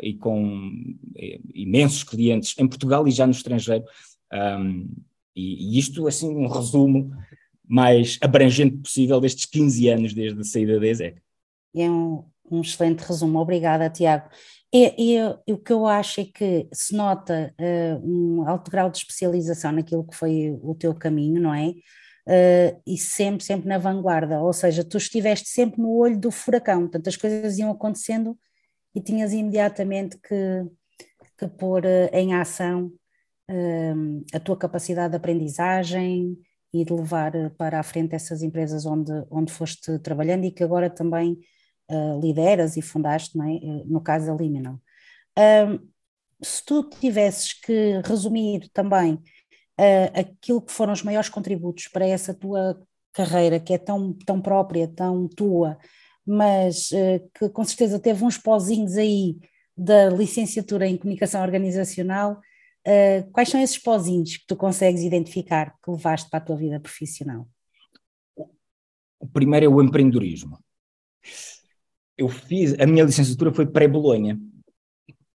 e 0.01 0.13
com 0.13 0.69
uh, 0.69 1.41
imensos 1.53 2.03
clientes 2.03 2.55
em 2.59 2.67
Portugal 2.67 3.07
e 3.07 3.11
já 3.11 3.25
no 3.25 3.31
estrangeiro. 3.31 3.83
Um, 4.31 4.87
e, 5.35 5.75
e, 5.75 5.79
isto, 5.79 6.07
assim, 6.07 6.29
um 6.29 6.47
resumo 6.47 7.11
mais 7.67 8.17
abrangente 8.21 8.77
possível 8.77 9.19
destes 9.19 9.45
15 9.45 9.89
anos 9.89 10.13
desde 10.13 10.39
a 10.39 10.43
saída 10.43 10.79
da 10.79 10.87
ESEC. 10.87 11.24
É 11.75 11.89
um, 11.89 12.23
um 12.51 12.61
excelente 12.61 13.01
resumo, 13.01 13.39
obrigada, 13.39 13.89
Tiago. 13.89 14.29
E, 14.73 15.15
e, 15.15 15.53
o 15.53 15.57
que 15.57 15.71
eu 15.71 15.85
acho 15.85 16.19
é 16.21 16.25
que 16.25 16.67
se 16.73 16.93
nota 16.95 17.53
uh, 17.59 18.01
um 18.05 18.47
alto 18.47 18.69
grau 18.69 18.89
de 18.89 18.97
especialização 18.97 19.71
naquilo 19.71 20.05
que 20.05 20.15
foi 20.15 20.57
o 20.61 20.75
teu 20.75 20.93
caminho, 20.93 21.41
não 21.41 21.53
é? 21.53 21.69
Uh, 22.27 22.81
e 22.85 22.97
sempre, 22.97 23.43
sempre 23.43 23.69
na 23.69 23.77
vanguarda, 23.77 24.41
ou 24.41 24.51
seja, 24.51 24.83
tu 24.83 24.97
estiveste 24.97 25.47
sempre 25.47 25.81
no 25.81 25.95
olho 25.95 26.19
do 26.19 26.31
furacão, 26.31 26.81
portanto 26.81 27.07
as 27.07 27.15
coisas 27.15 27.57
iam 27.57 27.71
acontecendo 27.71 28.37
e 28.93 28.99
tinhas 28.99 29.31
imediatamente 29.31 30.17
que, 30.17 30.65
que 31.37 31.47
pôr 31.47 31.85
uh, 31.85 32.09
em 32.11 32.33
ação 32.33 32.91
a 34.33 34.39
tua 34.39 34.57
capacidade 34.57 35.11
de 35.11 35.17
aprendizagem 35.17 36.35
e 36.73 36.83
de 36.83 36.91
levar 36.91 37.31
para 37.51 37.79
a 37.79 37.83
frente 37.83 38.15
essas 38.15 38.41
empresas 38.41 38.87
onde, 38.87 39.11
onde 39.29 39.53
foste 39.53 39.99
trabalhando 39.99 40.45
e 40.45 40.51
que 40.51 40.63
agora 40.63 40.89
também 40.89 41.37
uh, 41.89 42.19
lideras 42.19 42.77
e 42.77 42.81
fundaste, 42.81 43.39
é? 43.39 43.55
Eh, 43.55 43.83
no 43.85 44.01
caso 44.01 44.27
da 44.27 44.33
Liminal. 44.33 44.79
Um, 45.37 45.79
se 46.41 46.63
tu 46.65 46.89
tivesses 46.89 47.53
que 47.53 48.01
resumir 48.05 48.69
também 48.73 49.13
uh, 49.13 50.19
aquilo 50.19 50.61
que 50.61 50.71
foram 50.71 50.93
os 50.93 51.03
maiores 51.03 51.29
contributos 51.29 51.87
para 51.87 52.05
essa 52.05 52.33
tua 52.33 52.79
carreira, 53.13 53.59
que 53.59 53.73
é 53.73 53.77
tão, 53.77 54.13
tão 54.13 54.41
própria, 54.41 54.87
tão 54.87 55.27
tua, 55.27 55.77
mas 56.25 56.91
uh, 56.91 57.29
que 57.37 57.49
com 57.49 57.63
certeza 57.63 57.99
teve 57.99 58.23
uns 58.23 58.37
pozinhos 58.37 58.97
aí 58.97 59.37
da 59.77 60.09
licenciatura 60.09 60.87
em 60.87 60.97
comunicação 60.97 61.41
organizacional, 61.41 62.39
uh, 62.87 63.31
quais 63.31 63.49
são 63.49 63.61
esses 63.61 63.77
pozinhos 63.77 64.37
que 64.37 64.47
tu 64.47 64.55
consegues 64.55 65.01
identificar 65.01 65.75
que 65.83 65.91
levaste 65.91 66.29
para 66.29 66.39
a 66.39 66.45
tua 66.45 66.55
vida 66.55 66.79
profissional? 66.79 67.47
O 69.19 69.27
primeiro 69.27 69.65
é 69.65 69.69
o 69.69 69.81
empreendedorismo 69.81 70.59
eu 72.17 72.29
fiz, 72.29 72.75
a 72.79 72.85
minha 72.85 73.03
licenciatura 73.03 73.53
foi 73.53 73.65
pré-Bolonha. 73.65 74.39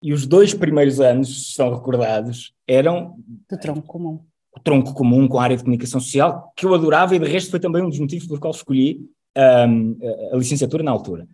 E 0.02 0.12
os 0.12 0.26
dois 0.26 0.54
primeiros 0.54 1.00
anos, 1.00 1.28
estão 1.48 1.74
recordados, 1.74 2.52
eram. 2.66 3.16
Do 3.50 3.58
tronco 3.58 3.82
comum. 3.82 4.20
O 4.54 4.60
tronco 4.60 4.94
comum 4.94 5.26
com 5.28 5.38
a 5.38 5.42
área 5.42 5.56
de 5.56 5.62
comunicação 5.62 6.00
social, 6.00 6.52
que 6.56 6.64
eu 6.64 6.74
adorava 6.74 7.14
e 7.14 7.18
de 7.18 7.26
resto 7.26 7.50
foi 7.50 7.60
também 7.60 7.82
um 7.82 7.88
dos 7.88 7.98
motivos 7.98 8.26
pelo 8.26 8.40
qual 8.40 8.52
escolhi 8.52 9.00
um, 9.36 9.98
a 10.32 10.36
licenciatura 10.36 10.82
na 10.82 10.90
altura. 10.90 11.28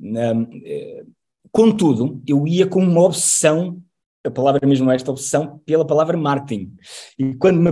Um, 0.00 0.46
eh, 0.64 1.04
contudo, 1.50 2.22
eu 2.26 2.46
ia 2.46 2.66
com 2.66 2.80
uma 2.80 3.02
obsessão, 3.02 3.82
a 4.24 4.30
palavra 4.30 4.64
mesmo 4.66 4.90
é 4.90 4.94
esta, 4.94 5.10
obsessão 5.10 5.60
pela 5.66 5.84
palavra 5.84 6.16
marketing. 6.16 6.72
E 7.18 7.34
quando 7.34 7.60
me 7.60 7.70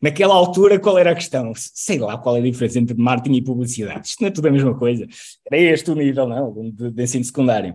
Naquela 0.00 0.34
altura, 0.34 0.78
qual 0.78 0.98
era 0.98 1.10
a 1.10 1.14
questão? 1.14 1.52
Sei 1.56 1.98
lá 1.98 2.18
qual 2.18 2.36
é 2.36 2.40
a 2.40 2.42
diferença 2.42 2.78
entre 2.78 2.96
marketing 2.96 3.36
e 3.36 3.44
publicidade. 3.44 4.06
Isto 4.06 4.20
não 4.20 4.28
é 4.28 4.30
tudo 4.30 4.48
a 4.48 4.50
mesma 4.50 4.76
coisa. 4.76 5.06
Era 5.50 5.60
este 5.60 5.90
o 5.90 5.94
nível, 5.94 6.28
não? 6.28 6.70
De, 6.70 6.90
de 6.90 7.02
ensino 7.02 7.24
secundário. 7.24 7.74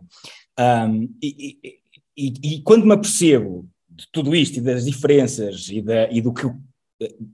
Um, 0.59 1.15
e, 1.23 1.57
e, 1.63 1.79
e, 2.17 2.55
e, 2.55 2.61
quando 2.63 2.85
me 2.85 2.93
apercebo 2.93 3.69
de 3.87 4.05
tudo 4.11 4.35
isto 4.35 4.57
e 4.57 4.61
das 4.61 4.85
diferenças 4.85 5.69
e, 5.69 5.81
da, 5.81 6.11
e 6.11 6.21
do 6.21 6.33
que, 6.33 6.43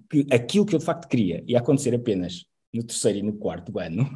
que, 0.09 0.27
aquilo 0.31 0.65
que 0.65 0.75
eu 0.75 0.79
de 0.79 0.85
facto 0.85 1.07
queria 1.07 1.43
ia 1.47 1.57
acontecer 1.57 1.95
apenas 1.95 2.45
no 2.71 2.83
terceiro 2.83 3.17
e 3.19 3.23
no 3.23 3.33
quarto 3.33 3.77
ano, 3.79 4.07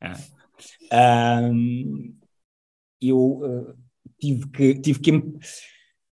ah, 0.90 1.40
um, 1.50 2.14
eu 3.00 3.18
uh, 3.18 3.74
tive, 4.18 4.48
que, 4.48 4.74
tive, 4.80 5.00
que, 5.00 5.12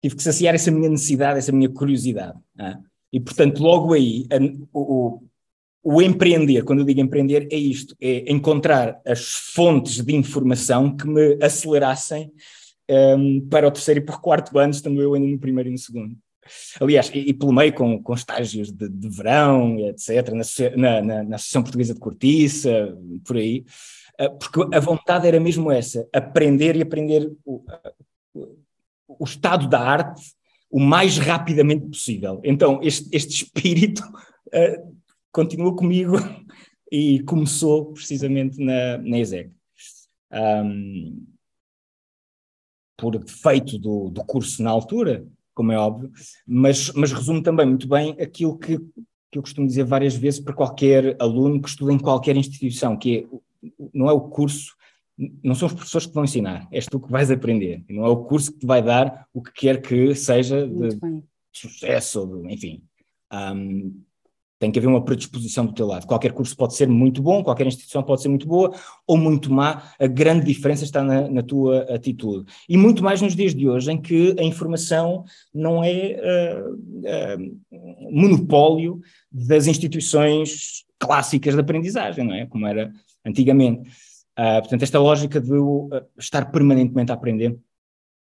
tive 0.00 0.16
que 0.16 0.22
saciar 0.22 0.54
essa 0.54 0.70
minha 0.70 0.88
necessidade, 0.88 1.38
essa 1.38 1.52
minha 1.52 1.68
curiosidade. 1.68 2.38
Ah, 2.58 2.78
e, 3.12 3.20
portanto, 3.20 3.62
logo 3.62 3.92
aí, 3.94 4.26
a, 4.30 4.36
o, 4.72 5.22
o 5.82 6.02
empreender, 6.02 6.64
quando 6.64 6.80
eu 6.80 6.84
digo 6.84 7.00
empreender, 7.00 7.48
é 7.50 7.56
isto: 7.56 7.96
é 8.00 8.30
encontrar 8.30 9.00
as 9.06 9.32
fontes 9.54 10.02
de 10.04 10.14
informação 10.14 10.94
que 10.94 11.06
me 11.06 11.38
acelerassem 11.42 12.30
um, 12.90 13.46
para 13.48 13.68
o 13.68 13.70
terceiro 13.70 14.00
e 14.00 14.04
para 14.04 14.16
o 14.16 14.20
quarto 14.20 14.58
ano, 14.58 14.72
estando 14.72 15.00
eu 15.00 15.14
ainda 15.14 15.26
no 15.26 15.38
primeiro 15.38 15.68
e 15.68 15.72
no 15.72 15.78
segundo. 15.78 16.16
Aliás, 16.80 17.10
e, 17.14 17.30
e 17.30 17.34
pelo 17.34 17.52
meio 17.52 17.72
com, 17.74 18.02
com 18.02 18.14
estágios 18.14 18.72
de, 18.72 18.88
de 18.88 19.08
verão, 19.08 19.78
etc., 19.78 20.30
na, 20.76 21.02
na, 21.02 21.22
na 21.22 21.36
Associação 21.36 21.62
Portuguesa 21.62 21.94
de 21.94 22.00
Cortiça, 22.00 22.96
por 23.24 23.36
aí, 23.36 23.64
uh, 24.20 24.38
porque 24.38 24.74
a 24.74 24.80
vontade 24.80 25.26
era 25.26 25.40
mesmo 25.40 25.70
essa: 25.70 26.06
aprender 26.12 26.76
e 26.76 26.82
aprender 26.82 27.30
o, 27.44 27.64
o, 28.34 28.58
o 29.20 29.24
estado 29.24 29.68
da 29.68 29.80
arte 29.80 30.22
o 30.70 30.78
mais 30.78 31.18
rapidamente 31.18 31.86
possível. 31.86 32.40
Então, 32.44 32.80
este, 32.82 33.08
este 33.12 33.44
espírito 33.44 34.02
uh, 34.02 34.98
continua 35.32 35.74
comigo 35.74 36.16
e 36.90 37.22
começou 37.22 37.92
precisamente 37.92 38.62
na, 38.62 38.98
na 38.98 39.18
ESEC. 39.18 39.50
Um, 40.32 41.26
por 42.96 43.16
defeito 43.16 43.78
do, 43.78 44.10
do 44.10 44.24
curso 44.24 44.62
na 44.62 44.70
altura, 44.70 45.24
como 45.54 45.72
é 45.72 45.78
óbvio, 45.78 46.10
mas, 46.46 46.92
mas 46.92 47.12
resume 47.12 47.42
também 47.42 47.64
muito 47.64 47.88
bem 47.88 48.10
aquilo 48.20 48.58
que, 48.58 48.78
que 49.30 49.38
eu 49.38 49.42
costumo 49.42 49.66
dizer 49.66 49.84
várias 49.84 50.16
vezes 50.16 50.40
para 50.40 50.54
qualquer 50.54 51.16
aluno 51.20 51.62
que 51.62 51.68
estuda 51.68 51.92
em 51.92 51.98
qualquer 51.98 52.36
instituição, 52.36 52.96
que 52.96 53.18
é, 53.18 53.70
não 53.94 54.08
é 54.08 54.12
o 54.12 54.20
curso 54.20 54.76
não 55.42 55.54
são 55.54 55.66
os 55.66 55.74
professores 55.74 56.06
que 56.06 56.14
vão 56.14 56.24
ensinar, 56.24 56.68
és 56.70 56.86
tu 56.86 57.00
que 57.00 57.10
vais 57.10 57.30
aprender. 57.30 57.84
Não 57.88 58.04
é 58.04 58.08
o 58.08 58.24
curso 58.24 58.52
que 58.52 58.60
te 58.60 58.66
vai 58.66 58.80
dar 58.80 59.26
o 59.34 59.42
que 59.42 59.52
quer 59.52 59.82
que 59.82 60.14
seja 60.14 60.66
de 60.66 60.96
sucesso, 61.52 62.26
de, 62.26 62.54
enfim. 62.54 62.82
Um, 63.32 64.00
tem 64.58 64.72
que 64.72 64.78
haver 64.78 64.88
uma 64.88 65.04
predisposição 65.04 65.64
do 65.64 65.72
teu 65.72 65.86
lado. 65.86 66.06
Qualquer 66.06 66.32
curso 66.32 66.56
pode 66.56 66.74
ser 66.74 66.88
muito 66.88 67.22
bom, 67.22 67.44
qualquer 67.44 67.66
instituição 67.66 68.02
pode 68.02 68.22
ser 68.22 68.28
muito 68.28 68.46
boa 68.46 68.74
ou 69.06 69.16
muito 69.16 69.52
má. 69.52 69.92
A 69.98 70.06
grande 70.06 70.44
diferença 70.44 70.84
está 70.84 71.02
na, 71.02 71.28
na 71.28 71.42
tua 71.42 71.82
atitude. 71.94 72.50
E 72.68 72.76
muito 72.76 73.02
mais 73.02 73.22
nos 73.22 73.36
dias 73.36 73.54
de 73.54 73.68
hoje, 73.68 73.92
em 73.92 74.00
que 74.00 74.34
a 74.38 74.42
informação 74.42 75.24
não 75.54 75.84
é 75.84 76.20
uh, 76.20 76.74
uh, 76.74 78.10
monopólio 78.10 79.00
das 79.30 79.68
instituições 79.68 80.84
clássicas 80.98 81.54
de 81.54 81.60
aprendizagem, 81.60 82.24
não 82.24 82.34
é? 82.34 82.46
Como 82.46 82.66
era 82.66 82.92
antigamente. 83.24 83.88
Uh, 84.38 84.60
portanto, 84.60 84.82
esta 84.82 85.00
lógica 85.00 85.40
de 85.40 85.52
uh, 85.52 85.88
estar 86.16 86.50
permanentemente 86.52 87.10
a 87.10 87.14
aprender 87.14 87.58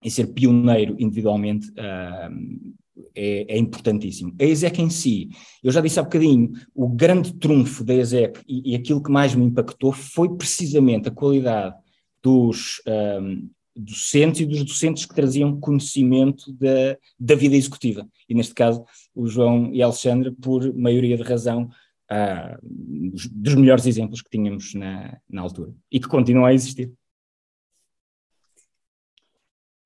e 0.03 0.11
ser 0.11 0.27
pioneiro 0.27 0.95
individualmente 0.99 1.69
uh, 1.69 2.75
é, 3.15 3.55
é, 3.55 3.57
importantíssimo. 3.57 4.35
A 4.39 4.43
ESEC 4.43 4.81
em 4.81 4.89
si, 4.89 5.29
eu 5.63 5.71
já 5.71 5.79
disse 5.79 5.99
há 5.99 6.03
bocadinho, 6.03 6.51
o 6.75 6.87
grande 6.87 7.33
trunfo 7.33 7.83
da 7.83 7.93
ESEC 7.93 8.41
e, 8.47 8.71
e 8.71 8.75
aquilo 8.75 9.01
que 9.01 9.11
mais 9.11 9.33
me 9.33 9.45
impactou 9.45 9.93
foi 9.93 10.35
precisamente 10.35 11.07
a 11.07 11.11
qualidade 11.11 11.75
dos 12.21 12.81
um, 13.21 13.49
docentes 13.75 14.41
e 14.41 14.45
dos 14.45 14.63
docentes 14.63 15.05
que 15.05 15.15
traziam 15.15 15.59
conhecimento 15.59 16.51
da, 16.53 16.97
da 17.19 17.35
vida 17.35 17.55
executiva. 17.55 18.07
E 18.27 18.35
neste 18.35 18.53
caso, 18.53 18.83
o 19.15 19.27
João 19.27 19.73
e 19.73 19.81
a 19.81 19.85
Alexandra, 19.85 20.33
por 20.41 20.73
maioria 20.73 21.17
de 21.17 21.23
razão, 21.23 21.69
uh, 22.11 22.59
dos, 22.61 23.27
dos, 23.27 23.55
melhores 23.55 23.85
exemplos 23.85 24.21
que 24.21 24.29
tínhamos 24.29 24.73
na, 24.73 25.17
na 25.29 25.41
altura 25.41 25.73
e 25.91 25.99
que 25.99 26.07
continuam 26.07 26.45
a 26.45 26.53
existir. 26.53 26.91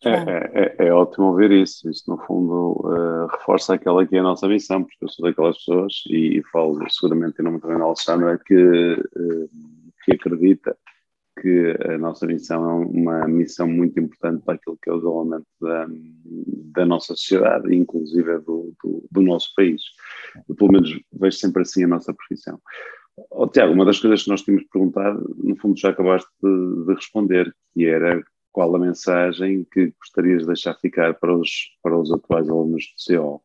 É, 0.03 0.09
é, 0.09 0.75
é, 0.83 0.87
é, 0.87 0.93
ótimo 0.93 1.27
ouvir 1.27 1.51
isso. 1.51 1.89
Isto, 1.89 2.11
no 2.11 2.17
fundo, 2.25 2.73
uh, 2.83 3.27
reforça 3.27 3.73
aquela 3.73 4.05
que 4.05 4.15
é 4.15 4.19
a 4.19 4.23
nossa 4.23 4.47
missão, 4.47 4.83
porque 4.83 5.03
eu 5.03 5.09
sou 5.09 5.25
daquelas 5.25 5.57
pessoas, 5.57 5.93
e, 6.09 6.43
falo 6.51 6.79
seguramente 6.89 7.39
em 7.39 7.43
nome 7.43 7.59
também 7.59 7.79
da 7.79 7.85
Alexandre, 7.85 8.37
que, 8.45 8.53
uh, 8.55 9.49
que 10.03 10.13
acredita 10.13 10.77
que 11.45 11.77
a 11.87 11.97
nossa 11.99 12.25
missão 12.25 12.67
é 12.67 12.73
uma 12.87 13.27
missão 13.27 13.67
muito 13.67 13.99
importante 13.99 14.43
para 14.43 14.55
aquilo 14.55 14.79
que 14.81 14.89
é 14.89 14.93
o 14.93 14.97
desenvolvimento 14.97 15.45
da, 15.61 15.87
da 16.73 16.85
nossa 16.87 17.13
sociedade, 17.13 17.75
inclusive 17.75 18.39
do, 18.39 18.73
do, 18.83 19.07
do, 19.11 19.21
nosso 19.21 19.53
país. 19.55 19.79
Eu, 20.49 20.55
pelo 20.55 20.71
menos, 20.71 20.99
vejo 21.13 21.37
sempre 21.37 21.61
assim 21.61 21.83
a 21.83 21.87
nossa 21.87 22.11
profissão. 22.15 22.59
Oh, 23.29 23.47
Tiago, 23.47 23.73
uma 23.73 23.85
das 23.85 23.99
coisas 23.99 24.23
que 24.23 24.29
nós 24.31 24.41
tínhamos 24.41 24.65
perguntado, 24.71 25.35
no 25.37 25.55
fundo 25.57 25.79
já 25.79 25.89
acabaste 25.89 26.27
de, 26.41 26.85
de 26.87 26.93
responder, 26.95 27.55
que 27.75 27.85
era 27.85 28.23
qual 28.51 28.75
a 28.75 28.79
mensagem 28.79 29.67
que 29.71 29.93
gostarias 29.99 30.41
de 30.41 30.47
deixar 30.47 30.73
ficar 30.79 31.13
para 31.13 31.37
os, 31.37 31.51
para 31.83 31.95
os 31.95 32.11
atuais 32.11 32.49
alunos 32.49 32.85
do 32.85 33.15
CO? 33.15 33.43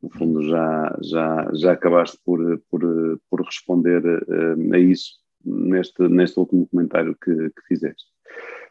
No 0.00 0.08
fundo, 0.10 0.42
já, 0.44 0.98
já, 1.02 1.50
já 1.52 1.72
acabaste 1.72 2.16
por, 2.24 2.62
por, 2.70 2.80
por 3.28 3.42
responder 3.42 4.02
uh, 4.06 4.72
a 4.74 4.78
isso 4.78 5.20
neste, 5.44 6.08
neste 6.08 6.38
último 6.38 6.66
comentário 6.66 7.16
que, 7.22 7.34
que 7.34 7.62
fizeste. 7.68 8.04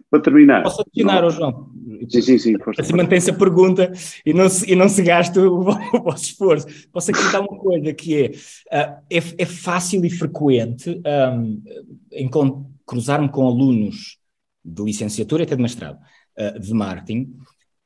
Para 0.10 0.22
terminar. 0.22 0.64
Posso 0.64 0.82
adicionar, 0.82 1.22
não... 1.22 1.30
João? 1.30 1.72
Sim, 2.10 2.22
sim, 2.22 2.38
sim. 2.38 2.56
Assim 2.78 2.96
mantém-se 2.96 3.30
a 3.30 3.34
pergunta 3.34 3.92
e 4.26 4.34
não 4.34 4.50
se, 4.50 4.72
e 4.72 4.76
não 4.76 4.90
se 4.90 5.04
gasta 5.04 5.40
o, 5.40 5.60
o 5.94 6.04
vosso 6.04 6.24
esforço. 6.24 6.68
Posso 6.92 7.12
acrescentar 7.12 7.42
uma 7.42 7.60
coisa 7.60 7.94
que 7.94 8.16
é, 8.16 8.28
uh, 8.28 9.04
é, 9.10 9.18
é, 9.38 9.46
fácil 9.46 10.04
e 10.04 10.10
frequente 10.10 11.00
um, 11.32 12.66
cruzar-me 12.86 13.30
com 13.30 13.46
alunos 13.46 14.18
de 14.66 14.84
licenciatura 14.84 15.44
e 15.44 15.46
até 15.46 15.56
de 15.56 15.62
mestrado, 15.62 16.00
uh, 16.38 16.60
de 16.60 16.74
marketing, 16.74 17.36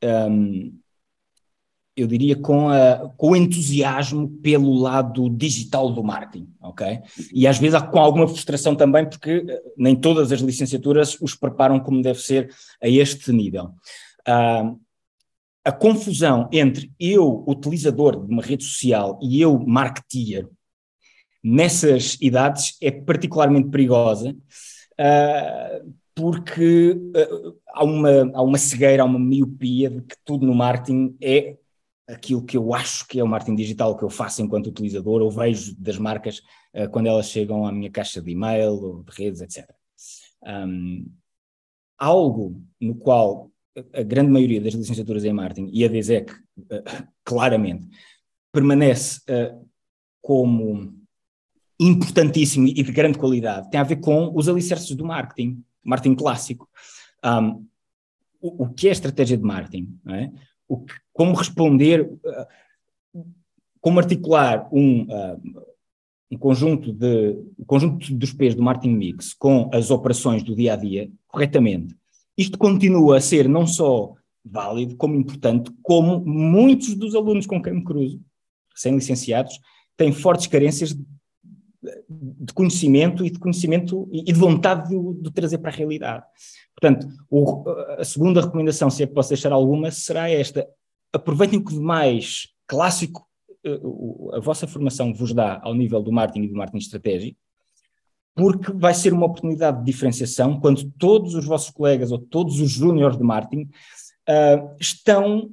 um, 0.03 0.73
eu 1.95 2.07
diria 2.07 2.35
com, 2.35 2.69
a, 2.69 3.09
com 3.17 3.31
o 3.31 3.35
entusiasmo 3.35 4.27
pelo 4.41 4.73
lado 4.73 5.29
digital 5.29 5.91
do 5.91 6.03
marketing, 6.03 6.47
ok? 6.73 6.99
E 7.31 7.47
às 7.47 7.57
vezes 7.57 7.79
com 7.83 7.99
alguma 7.99 8.27
frustração 8.27 8.75
também, 8.75 9.07
porque 9.07 9.45
eh, 9.47 9.61
nem 9.77 9.95
todas 9.95 10.31
as 10.31 10.41
licenciaturas 10.41 11.17
os 11.21 11.35
preparam 11.35 11.79
como 11.79 12.01
deve 12.01 12.19
ser 12.19 12.49
a 12.81 12.89
este 12.89 13.31
nível. 13.31 13.71
Uh, 14.27 14.79
a 15.63 15.71
confusão 15.71 16.49
entre 16.51 16.91
eu, 16.99 17.43
utilizador 17.47 18.25
de 18.25 18.33
uma 18.33 18.41
rede 18.41 18.63
social, 18.63 19.17
e 19.21 19.41
eu, 19.41 19.57
marketeer, 19.59 20.47
nessas 21.43 22.17
idades 22.19 22.75
é 22.81 22.91
particularmente 22.91 23.69
perigosa, 23.69 24.31
uh, 24.31 25.93
porque 26.15 26.91
uh, 26.91 27.57
há, 27.67 27.83
uma, 27.83 28.31
há 28.33 28.41
uma 28.41 28.57
cegueira, 28.57 29.03
há 29.03 29.05
uma 29.05 29.19
miopia 29.19 29.89
de 29.89 30.01
que 30.01 30.15
tudo 30.25 30.45
no 30.45 30.53
marketing 30.53 31.15
é 31.21 31.57
aquilo 32.07 32.43
que 32.43 32.57
eu 32.57 32.73
acho 32.73 33.07
que 33.07 33.19
é 33.19 33.23
o 33.23 33.27
marketing 33.27 33.55
digital 33.55 33.97
que 33.97 34.03
eu 34.03 34.09
faço 34.09 34.41
enquanto 34.41 34.67
utilizador, 34.67 35.21
ou 35.21 35.31
vejo 35.31 35.75
das 35.77 35.97
marcas 35.97 36.39
uh, 36.73 36.89
quando 36.91 37.07
elas 37.07 37.29
chegam 37.29 37.65
à 37.65 37.71
minha 37.71 37.91
caixa 37.91 38.21
de 38.21 38.31
e-mail 38.31 38.73
ou 38.73 39.03
de 39.03 39.11
redes, 39.11 39.41
etc. 39.41 39.69
Um, 40.45 41.09
algo 41.97 42.61
no 42.79 42.95
qual 42.95 43.49
a 43.93 44.03
grande 44.03 44.31
maioria 44.31 44.61
das 44.61 44.73
licenciaturas 44.73 45.23
em 45.23 45.33
marketing 45.33 45.69
e 45.73 45.83
a 45.83 45.87
DESEC, 45.87 46.31
uh, 46.31 47.07
claramente, 47.23 47.87
permanece 48.51 49.19
uh, 49.21 49.67
como 50.21 50.93
importantíssimo 51.79 52.67
e 52.67 52.83
de 52.83 52.91
grande 52.91 53.17
qualidade, 53.17 53.69
tem 53.69 53.79
a 53.79 53.83
ver 53.83 53.97
com 53.97 54.31
os 54.35 54.47
alicerces 54.47 54.95
do 54.95 55.05
marketing, 55.05 55.63
marketing 55.83 56.15
clássico. 56.15 56.69
Um, 57.25 57.65
o, 58.39 58.65
o, 58.65 58.73
que 58.73 58.89
é 58.89 58.91
estratégia 58.91 59.37
de 59.37 59.43
marketing? 59.43 59.99
É? 60.07 60.29
O 60.67 60.81
que, 60.81 60.93
como 61.13 61.35
responder, 61.35 62.01
uh, 62.01 63.23
como 63.79 63.99
articular 63.99 64.67
um, 64.71 65.03
uh, 65.03 65.65
um 66.31 66.37
conjunto 66.37 66.91
de 66.91 67.37
um 67.57 67.65
conjunto 67.65 68.13
dos 68.15 68.33
P's 68.33 68.55
do 68.55 68.63
marketing 68.63 68.95
mix 68.95 69.33
com 69.33 69.69
as 69.71 69.91
operações 69.91 70.43
do 70.43 70.55
dia 70.55 70.73
a 70.73 70.75
dia 70.75 71.09
corretamente. 71.27 71.95
Isto 72.37 72.57
continua 72.57 73.17
a 73.17 73.21
ser 73.21 73.47
não 73.47 73.67
só 73.67 74.13
válido, 74.43 74.95
como 74.97 75.15
importante, 75.15 75.71
como 75.81 76.19
muitos 76.25 76.95
dos 76.95 77.15
alunos 77.15 77.45
com 77.45 77.61
quem 77.61 77.73
me 77.73 77.83
cruzo, 77.83 78.19
recém-licenciados, 78.73 79.59
têm 79.95 80.11
fortes 80.11 80.47
carências 80.47 80.93
de, 80.93 81.05
de 82.09 82.53
conhecimento 82.53 83.25
e 83.25 83.29
de 83.29 83.39
conhecimento 83.39 84.09
e 84.11 84.23
de 84.23 84.33
vontade 84.33 84.89
de, 84.89 85.21
de 85.21 85.31
trazer 85.31 85.59
para 85.59 85.71
a 85.71 85.73
realidade. 85.73 86.25
Portanto, 86.75 87.07
o, 87.29 87.63
a 87.97 88.03
segunda 88.03 88.41
recomendação, 88.41 88.89
se 88.89 89.03
é 89.03 89.07
que 89.07 89.13
posso 89.13 89.29
deixar 89.29 89.51
alguma, 89.51 89.91
será 89.91 90.29
esta: 90.29 90.67
aproveitem 91.13 91.59
o 91.59 91.63
que 91.63 91.75
mais 91.75 92.47
clássico 92.67 93.27
uh, 93.65 94.35
a 94.35 94.39
vossa 94.39 94.67
formação 94.67 95.13
vos 95.13 95.33
dá 95.33 95.61
ao 95.63 95.75
nível 95.75 96.01
do 96.01 96.11
marketing 96.11 96.45
e 96.45 96.49
do 96.49 96.55
marketing 96.55 96.83
estratégico, 96.83 97.37
porque 98.35 98.71
vai 98.73 98.93
ser 98.93 99.13
uma 99.13 99.27
oportunidade 99.27 99.79
de 99.79 99.85
diferenciação 99.85 100.59
quando 100.59 100.89
todos 100.91 101.35
os 101.35 101.45
vossos 101.45 101.69
colegas 101.69 102.11
ou 102.11 102.17
todos 102.17 102.59
os 102.59 102.71
júniores 102.71 103.17
de 103.17 103.23
marketing 103.23 103.69
uh, 104.27 104.75
estão 104.79 105.51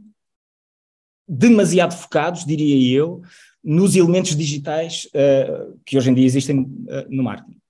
demasiado 1.29 1.94
focados, 1.94 2.44
diria 2.44 2.99
eu, 2.99 3.23
nos 3.62 3.94
elementos 3.94 4.35
digitais 4.35 5.07
uh, 5.07 5.79
que 5.85 5.96
hoje 5.96 6.11
em 6.11 6.14
dia 6.14 6.25
existem 6.25 6.61
uh, 6.61 7.07
no 7.09 7.23
marketing. 7.23 7.61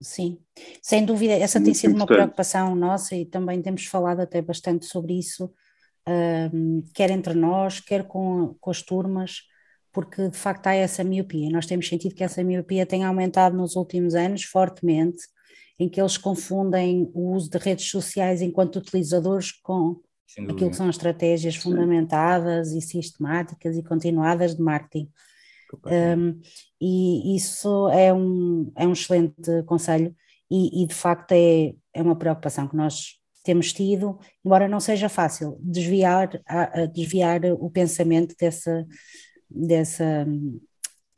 Sim, 0.00 0.38
sem 0.82 1.04
dúvida, 1.04 1.32
essa 1.32 1.62
tem 1.62 1.72
sido 1.72 1.94
uma 1.94 2.06
preocupação 2.06 2.74
nossa 2.74 3.14
e 3.14 3.24
também 3.24 3.62
temos 3.62 3.86
falado 3.86 4.20
até 4.20 4.42
bastante 4.42 4.84
sobre 4.84 5.14
isso 5.14 5.50
quer 6.94 7.10
entre 7.10 7.34
nós, 7.34 7.80
quer 7.80 8.04
com, 8.06 8.54
com 8.60 8.70
as 8.70 8.82
turmas, 8.82 9.42
porque 9.92 10.28
de 10.28 10.36
facto 10.36 10.66
há 10.66 10.74
essa 10.74 11.04
miopia. 11.04 11.50
Nós 11.50 11.66
temos 11.66 11.88
sentido 11.88 12.14
que 12.14 12.24
essa 12.24 12.42
miopia 12.42 12.86
tem 12.86 13.04
aumentado 13.04 13.56
nos 13.56 13.76
últimos 13.76 14.14
anos 14.14 14.44
fortemente, 14.44 15.22
em 15.78 15.88
que 15.88 16.00
eles 16.00 16.16
confundem 16.16 17.10
o 17.14 17.32
uso 17.32 17.50
de 17.50 17.58
redes 17.58 17.88
sociais 17.90 18.40
enquanto 18.40 18.76
utilizadores 18.76 19.52
com 19.52 20.00
aquilo 20.48 20.70
que 20.70 20.76
são 20.76 20.88
estratégias 20.88 21.54
Sim. 21.54 21.60
fundamentadas 21.60 22.72
e 22.72 22.80
sistemáticas 22.80 23.76
e 23.76 23.82
continuadas 23.82 24.54
de 24.54 24.62
marketing. 24.62 25.10
Um, 25.86 26.38
e 26.80 27.34
isso 27.34 27.88
é 27.88 28.12
um, 28.12 28.70
é 28.76 28.86
um 28.86 28.92
excelente 28.92 29.62
conselho 29.64 30.14
e, 30.50 30.82
e, 30.82 30.86
de 30.86 30.94
facto 30.94 31.32
é, 31.32 31.74
é 31.94 32.02
uma 32.02 32.14
preocupação 32.14 32.68
que 32.68 32.76
nós 32.76 33.18
temos 33.42 33.72
tido, 33.72 34.18
embora 34.44 34.68
não 34.68 34.80
seja 34.80 35.08
fácil 35.08 35.58
desviar, 35.60 36.40
a, 36.46 36.82
a 36.82 36.86
desviar 36.86 37.40
o 37.58 37.70
pensamento 37.70 38.34
dessa, 38.38 38.86
dessa, 39.50 40.26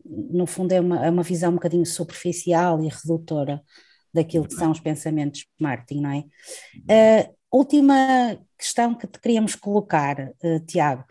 no 0.04 0.46
fundo 0.46 0.72
é 0.72 0.80
uma, 0.80 1.06
é 1.06 1.10
uma 1.10 1.22
visão 1.22 1.50
um 1.50 1.54
bocadinho 1.54 1.86
superficial 1.86 2.82
e 2.82 2.88
redutora 2.88 3.62
daquilo 4.12 4.46
que 4.46 4.54
são 4.54 4.70
os 4.70 4.80
pensamentos 4.80 5.40
de 5.40 5.48
marketing, 5.60 6.00
não 6.00 6.10
é? 6.10 7.28
Uh, 7.30 7.34
última 7.52 8.38
questão 8.56 8.94
que 8.94 9.06
te 9.06 9.18
queríamos 9.18 9.56
colocar, 9.56 10.30
uh, 10.42 10.60
Tiago, 10.66 11.04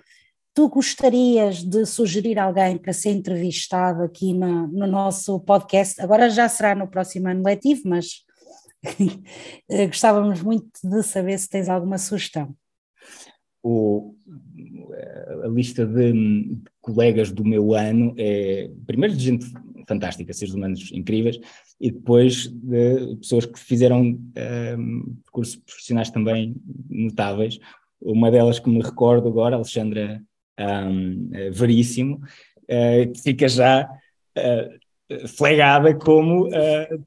tu 0.53 0.69
gostarias 0.69 1.63
de 1.63 1.85
sugerir 1.85 2.39
alguém 2.39 2.77
para 2.77 2.93
ser 2.93 3.11
entrevistado 3.11 4.03
aqui 4.03 4.33
no, 4.33 4.67
no 4.67 4.87
nosso 4.87 5.39
podcast? 5.41 5.99
Agora 6.01 6.29
já 6.29 6.47
será 6.47 6.75
no 6.75 6.87
próximo 6.87 7.27
ano 7.27 7.43
letivo, 7.43 7.81
mas 7.85 8.23
gostávamos 9.87 10.41
muito 10.41 10.67
de 10.83 11.03
saber 11.03 11.37
se 11.39 11.49
tens 11.49 11.69
alguma 11.69 11.97
sugestão. 11.97 12.55
O, 13.63 14.15
a 15.43 15.47
lista 15.47 15.85
de 15.85 16.57
colegas 16.81 17.31
do 17.31 17.45
meu 17.45 17.73
ano 17.73 18.13
é, 18.17 18.69
primeiro, 18.85 19.15
de 19.15 19.23
gente 19.23 19.45
fantástica, 19.87 20.33
seres 20.33 20.53
humanos 20.53 20.91
incríveis, 20.93 21.39
e 21.79 21.91
depois 21.91 22.47
de 22.47 23.15
pessoas 23.17 23.45
que 23.45 23.59
fizeram 23.59 24.01
um, 24.01 24.31
ehm, 24.35 25.01
cursos 25.31 25.57
profissionais 25.57 26.09
também 26.09 26.55
notáveis. 26.89 27.59
Uma 28.01 28.31
delas 28.31 28.59
que 28.59 28.69
me 28.69 28.81
recordo 28.81 29.27
agora, 29.27 29.55
Alexandra 29.55 30.21
um, 30.59 31.29
ehm, 31.33 31.51
Veríssimo, 31.51 32.21
uh, 32.69 33.21
fica 33.21 33.47
já 33.47 33.89
uh, 34.37 35.27
flegada 35.27 35.93
como 35.95 36.47
uh, 36.47 37.05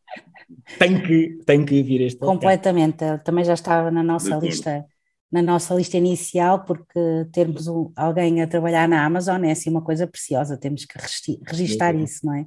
tem 0.78 1.00
que, 1.02 1.38
tem 1.44 1.64
que 1.64 1.82
vir 1.82 2.02
este 2.02 2.18
Completamente, 2.18 3.04
também 3.24 3.44
já 3.44 3.54
estava 3.54 3.90
na 3.90 4.02
nossa 4.02 4.36
lista 4.36 4.84
na 5.30 5.42
nossa 5.42 5.74
lista 5.74 5.96
inicial, 5.96 6.64
porque 6.64 7.26
termos 7.32 7.66
um, 7.66 7.92
alguém 7.96 8.40
a 8.42 8.46
trabalhar 8.46 8.88
na 8.88 9.04
Amazon 9.04 9.42
é 9.44 9.50
assim 9.50 9.70
uma 9.70 9.82
coisa 9.82 10.06
preciosa, 10.06 10.56
temos 10.56 10.84
que 10.84 10.96
registar 11.44 11.94
isso, 11.96 12.24
não 12.24 12.34
é? 12.34 12.46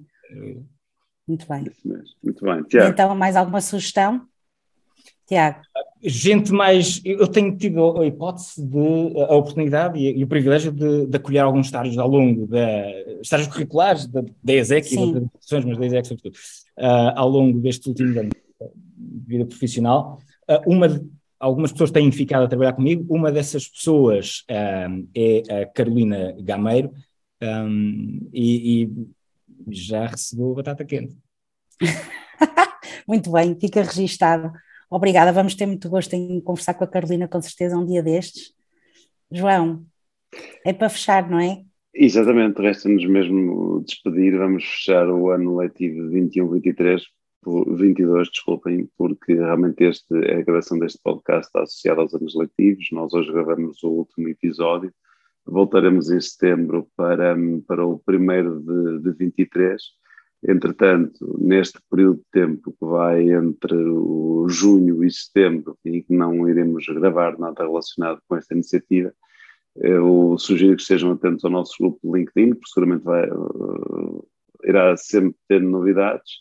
Muito 1.28 1.48
bem. 1.48 1.66
Muito 2.24 2.44
bem. 2.44 2.64
Tiago. 2.64 2.90
Então, 2.90 3.16
mais 3.16 3.36
alguma 3.36 3.62
sugestão? 3.62 4.26
Tiago? 5.30 5.60
Gente 6.02 6.52
mais. 6.52 7.02
Eu 7.06 7.28
tenho 7.28 7.56
tido 7.56 8.02
a 8.02 8.06
hipótese 8.06 8.65
de. 8.65 9.22
a 9.30 9.36
oportunidade 9.36 10.00
e, 10.00 10.18
e 10.18 10.24
o 10.24 10.28
privilégio 10.28 10.72
de, 10.72 11.06
de, 11.06 11.15
acolher 11.15 11.39
alguns 11.39 11.68
estágios 11.68 11.98
ao 12.00 12.08
longo 12.08 12.48
da. 12.48 12.89
estágios 13.22 13.48
curriculares 13.48 14.08
da, 14.08 14.24
da 14.44 14.54
ESEC 14.54 14.92
e 14.92 15.13
das 15.13 15.24
instituições, 15.24 15.65
mas 15.65 15.78
da 15.78 15.86
ESEC 15.86 16.08
sobretudo, 16.08 16.36
uh, 16.80 17.12
ao 17.15 17.30
longo 17.30 17.60
destes 17.60 17.86
últimos 17.86 18.18
anos 18.18 18.32
de 18.98 19.28
vida 19.28 19.46
profissional. 19.46 20.20
Uh, 20.50 20.74
uma 20.74 20.89
de, 20.89 21.06
algumas 21.39 21.72
pessoas 21.72 21.92
têm 21.92 22.12
ficado 22.12 22.46
a 22.46 22.48
trabalhar 22.48 22.74
comigo, 22.74 23.06
uma 23.13 23.32
dessas 23.32 23.68
pessoas 23.68 24.44
um, 24.50 25.08
é 25.15 25.62
a 25.62 25.65
Carolina 25.68 26.36
Gameiro 26.39 26.92
um, 27.42 28.30
e, 28.34 28.84
e 28.84 28.92
já 29.70 30.08
recebeu 30.08 30.56
batata 30.56 30.84
quente. 30.84 31.15
muito 33.08 33.32
bem, 33.32 33.56
fica 33.60 33.84
registado. 33.84 34.52
Obrigada, 34.89 35.32
vamos 35.32 35.54
ter 35.54 35.67
muito 35.67 35.88
gosto 35.89 36.13
em 36.13 36.41
conversar 36.41 36.73
com 36.73 36.84
a 36.84 36.88
Carolina, 36.88 37.28
com 37.28 37.41
certeza, 37.41 37.78
um 37.78 37.86
dia 37.86 38.02
destes. 38.02 38.54
João, 39.32 39.86
é 40.65 40.73
para 40.73 40.89
fechar, 40.89 41.30
não 41.30 41.39
é? 41.39 41.63
Exatamente, 41.93 42.62
resta-nos 42.62 43.06
mesmo 43.06 43.84
despedir, 43.86 44.38
vamos 44.38 44.63
fechar 44.63 45.08
o 45.10 45.30
ano 45.30 45.58
letivo 45.58 46.10
21-23, 46.10 47.02
22, 47.45 48.30
desculpem, 48.30 48.89
porque 48.97 49.34
realmente 49.34 49.84
este, 49.84 50.13
a 50.13 50.41
gravação 50.41 50.80
deste 50.80 50.99
podcast 51.04 51.47
está 51.47 51.62
associada 51.62 52.02
aos 52.02 52.13
anos 52.13 52.36
letivos, 52.36 52.88
nós 52.91 53.13
hoje 53.13 53.32
gravamos 53.32 53.84
o 53.84 53.89
último 53.89 54.28
episódio, 54.28 54.93
voltaremos 55.45 56.10
em 56.12 56.19
setembro 56.19 56.88
para, 56.95 57.36
para 57.67 57.86
o 57.86 57.99
primeiro 57.99 58.60
de, 58.60 59.04
de 59.04 59.17
23, 59.17 59.82
Entretanto, 60.47 61.38
neste 61.39 61.80
período 61.89 62.19
de 62.19 62.25
tempo 62.32 62.71
que 62.71 62.86
vai 62.86 63.30
entre 63.30 63.75
o 63.75 64.47
junho 64.47 65.04
e 65.04 65.12
setembro, 65.12 65.78
e 65.84 66.02
que 66.02 66.13
não 66.13 66.47
iremos 66.47 66.86
gravar 66.88 67.38
nada 67.38 67.63
relacionado 67.63 68.21
com 68.28 68.38
esta 68.38 68.54
iniciativa, 68.54 69.13
eu 69.75 70.38
sugiro 70.38 70.75
que 70.75 70.82
estejam 70.82 71.12
atentos 71.12 71.43
ao 71.43 71.52
nosso 71.52 71.75
grupo 71.80 71.99
de 72.04 72.19
LinkedIn, 72.19 72.52
porque 72.52 72.69
seguramente 72.73 73.04
vai, 73.04 73.30
uh, 73.30 74.28
irá 74.63 74.95
sempre 74.97 75.36
ter 75.47 75.62
novidades, 75.62 76.32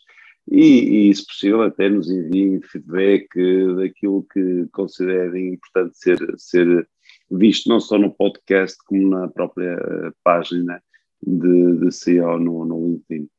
e, 0.51 1.09
e, 1.09 1.15
se 1.15 1.25
possível, 1.25 1.61
até 1.61 1.89
nos 1.89 2.09
enviem 2.09 2.59
feedback 2.61 3.27
daquilo 3.75 4.25
que 4.33 4.65
considerem 4.71 5.53
importante 5.53 5.95
ser, 5.97 6.17
ser 6.37 6.89
visto, 7.29 7.69
não 7.69 7.79
só 7.79 7.99
no 7.99 8.11
podcast, 8.15 8.75
como 8.85 9.09
na 9.09 9.27
própria 9.27 9.77
página 10.23 10.81
de, 11.21 11.75
de 11.77 11.91
CEO 11.91 12.39
no, 12.39 12.65
no 12.65 12.87
LinkedIn. 12.87 13.29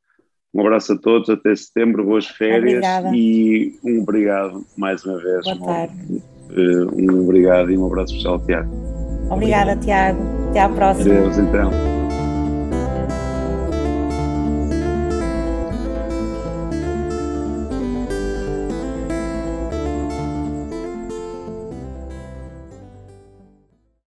Um 0.52 0.60
abraço 0.62 0.92
a 0.92 0.98
todos, 0.98 1.30
até 1.30 1.54
setembro, 1.54 2.04
boas 2.04 2.26
férias 2.26 2.84
Obrigada. 2.84 3.10
e 3.14 3.78
um 3.84 4.02
obrigado 4.02 4.64
mais 4.76 5.04
uma 5.04 5.18
vez. 5.18 5.44
Boa 5.44 5.58
tarde. 5.58 6.22
Um, 6.50 7.12
um 7.12 7.22
obrigado 7.22 7.70
e 7.70 7.78
um 7.78 7.86
abraço 7.86 8.12
especial, 8.12 8.40
Tiago. 8.44 8.70
Obrigada, 9.30 9.76
Tiago. 9.76 10.20
Até 10.50 10.60
à 10.60 10.68
próxima. 10.68 11.14
Adeus, 11.14 11.38
então. 11.38 11.99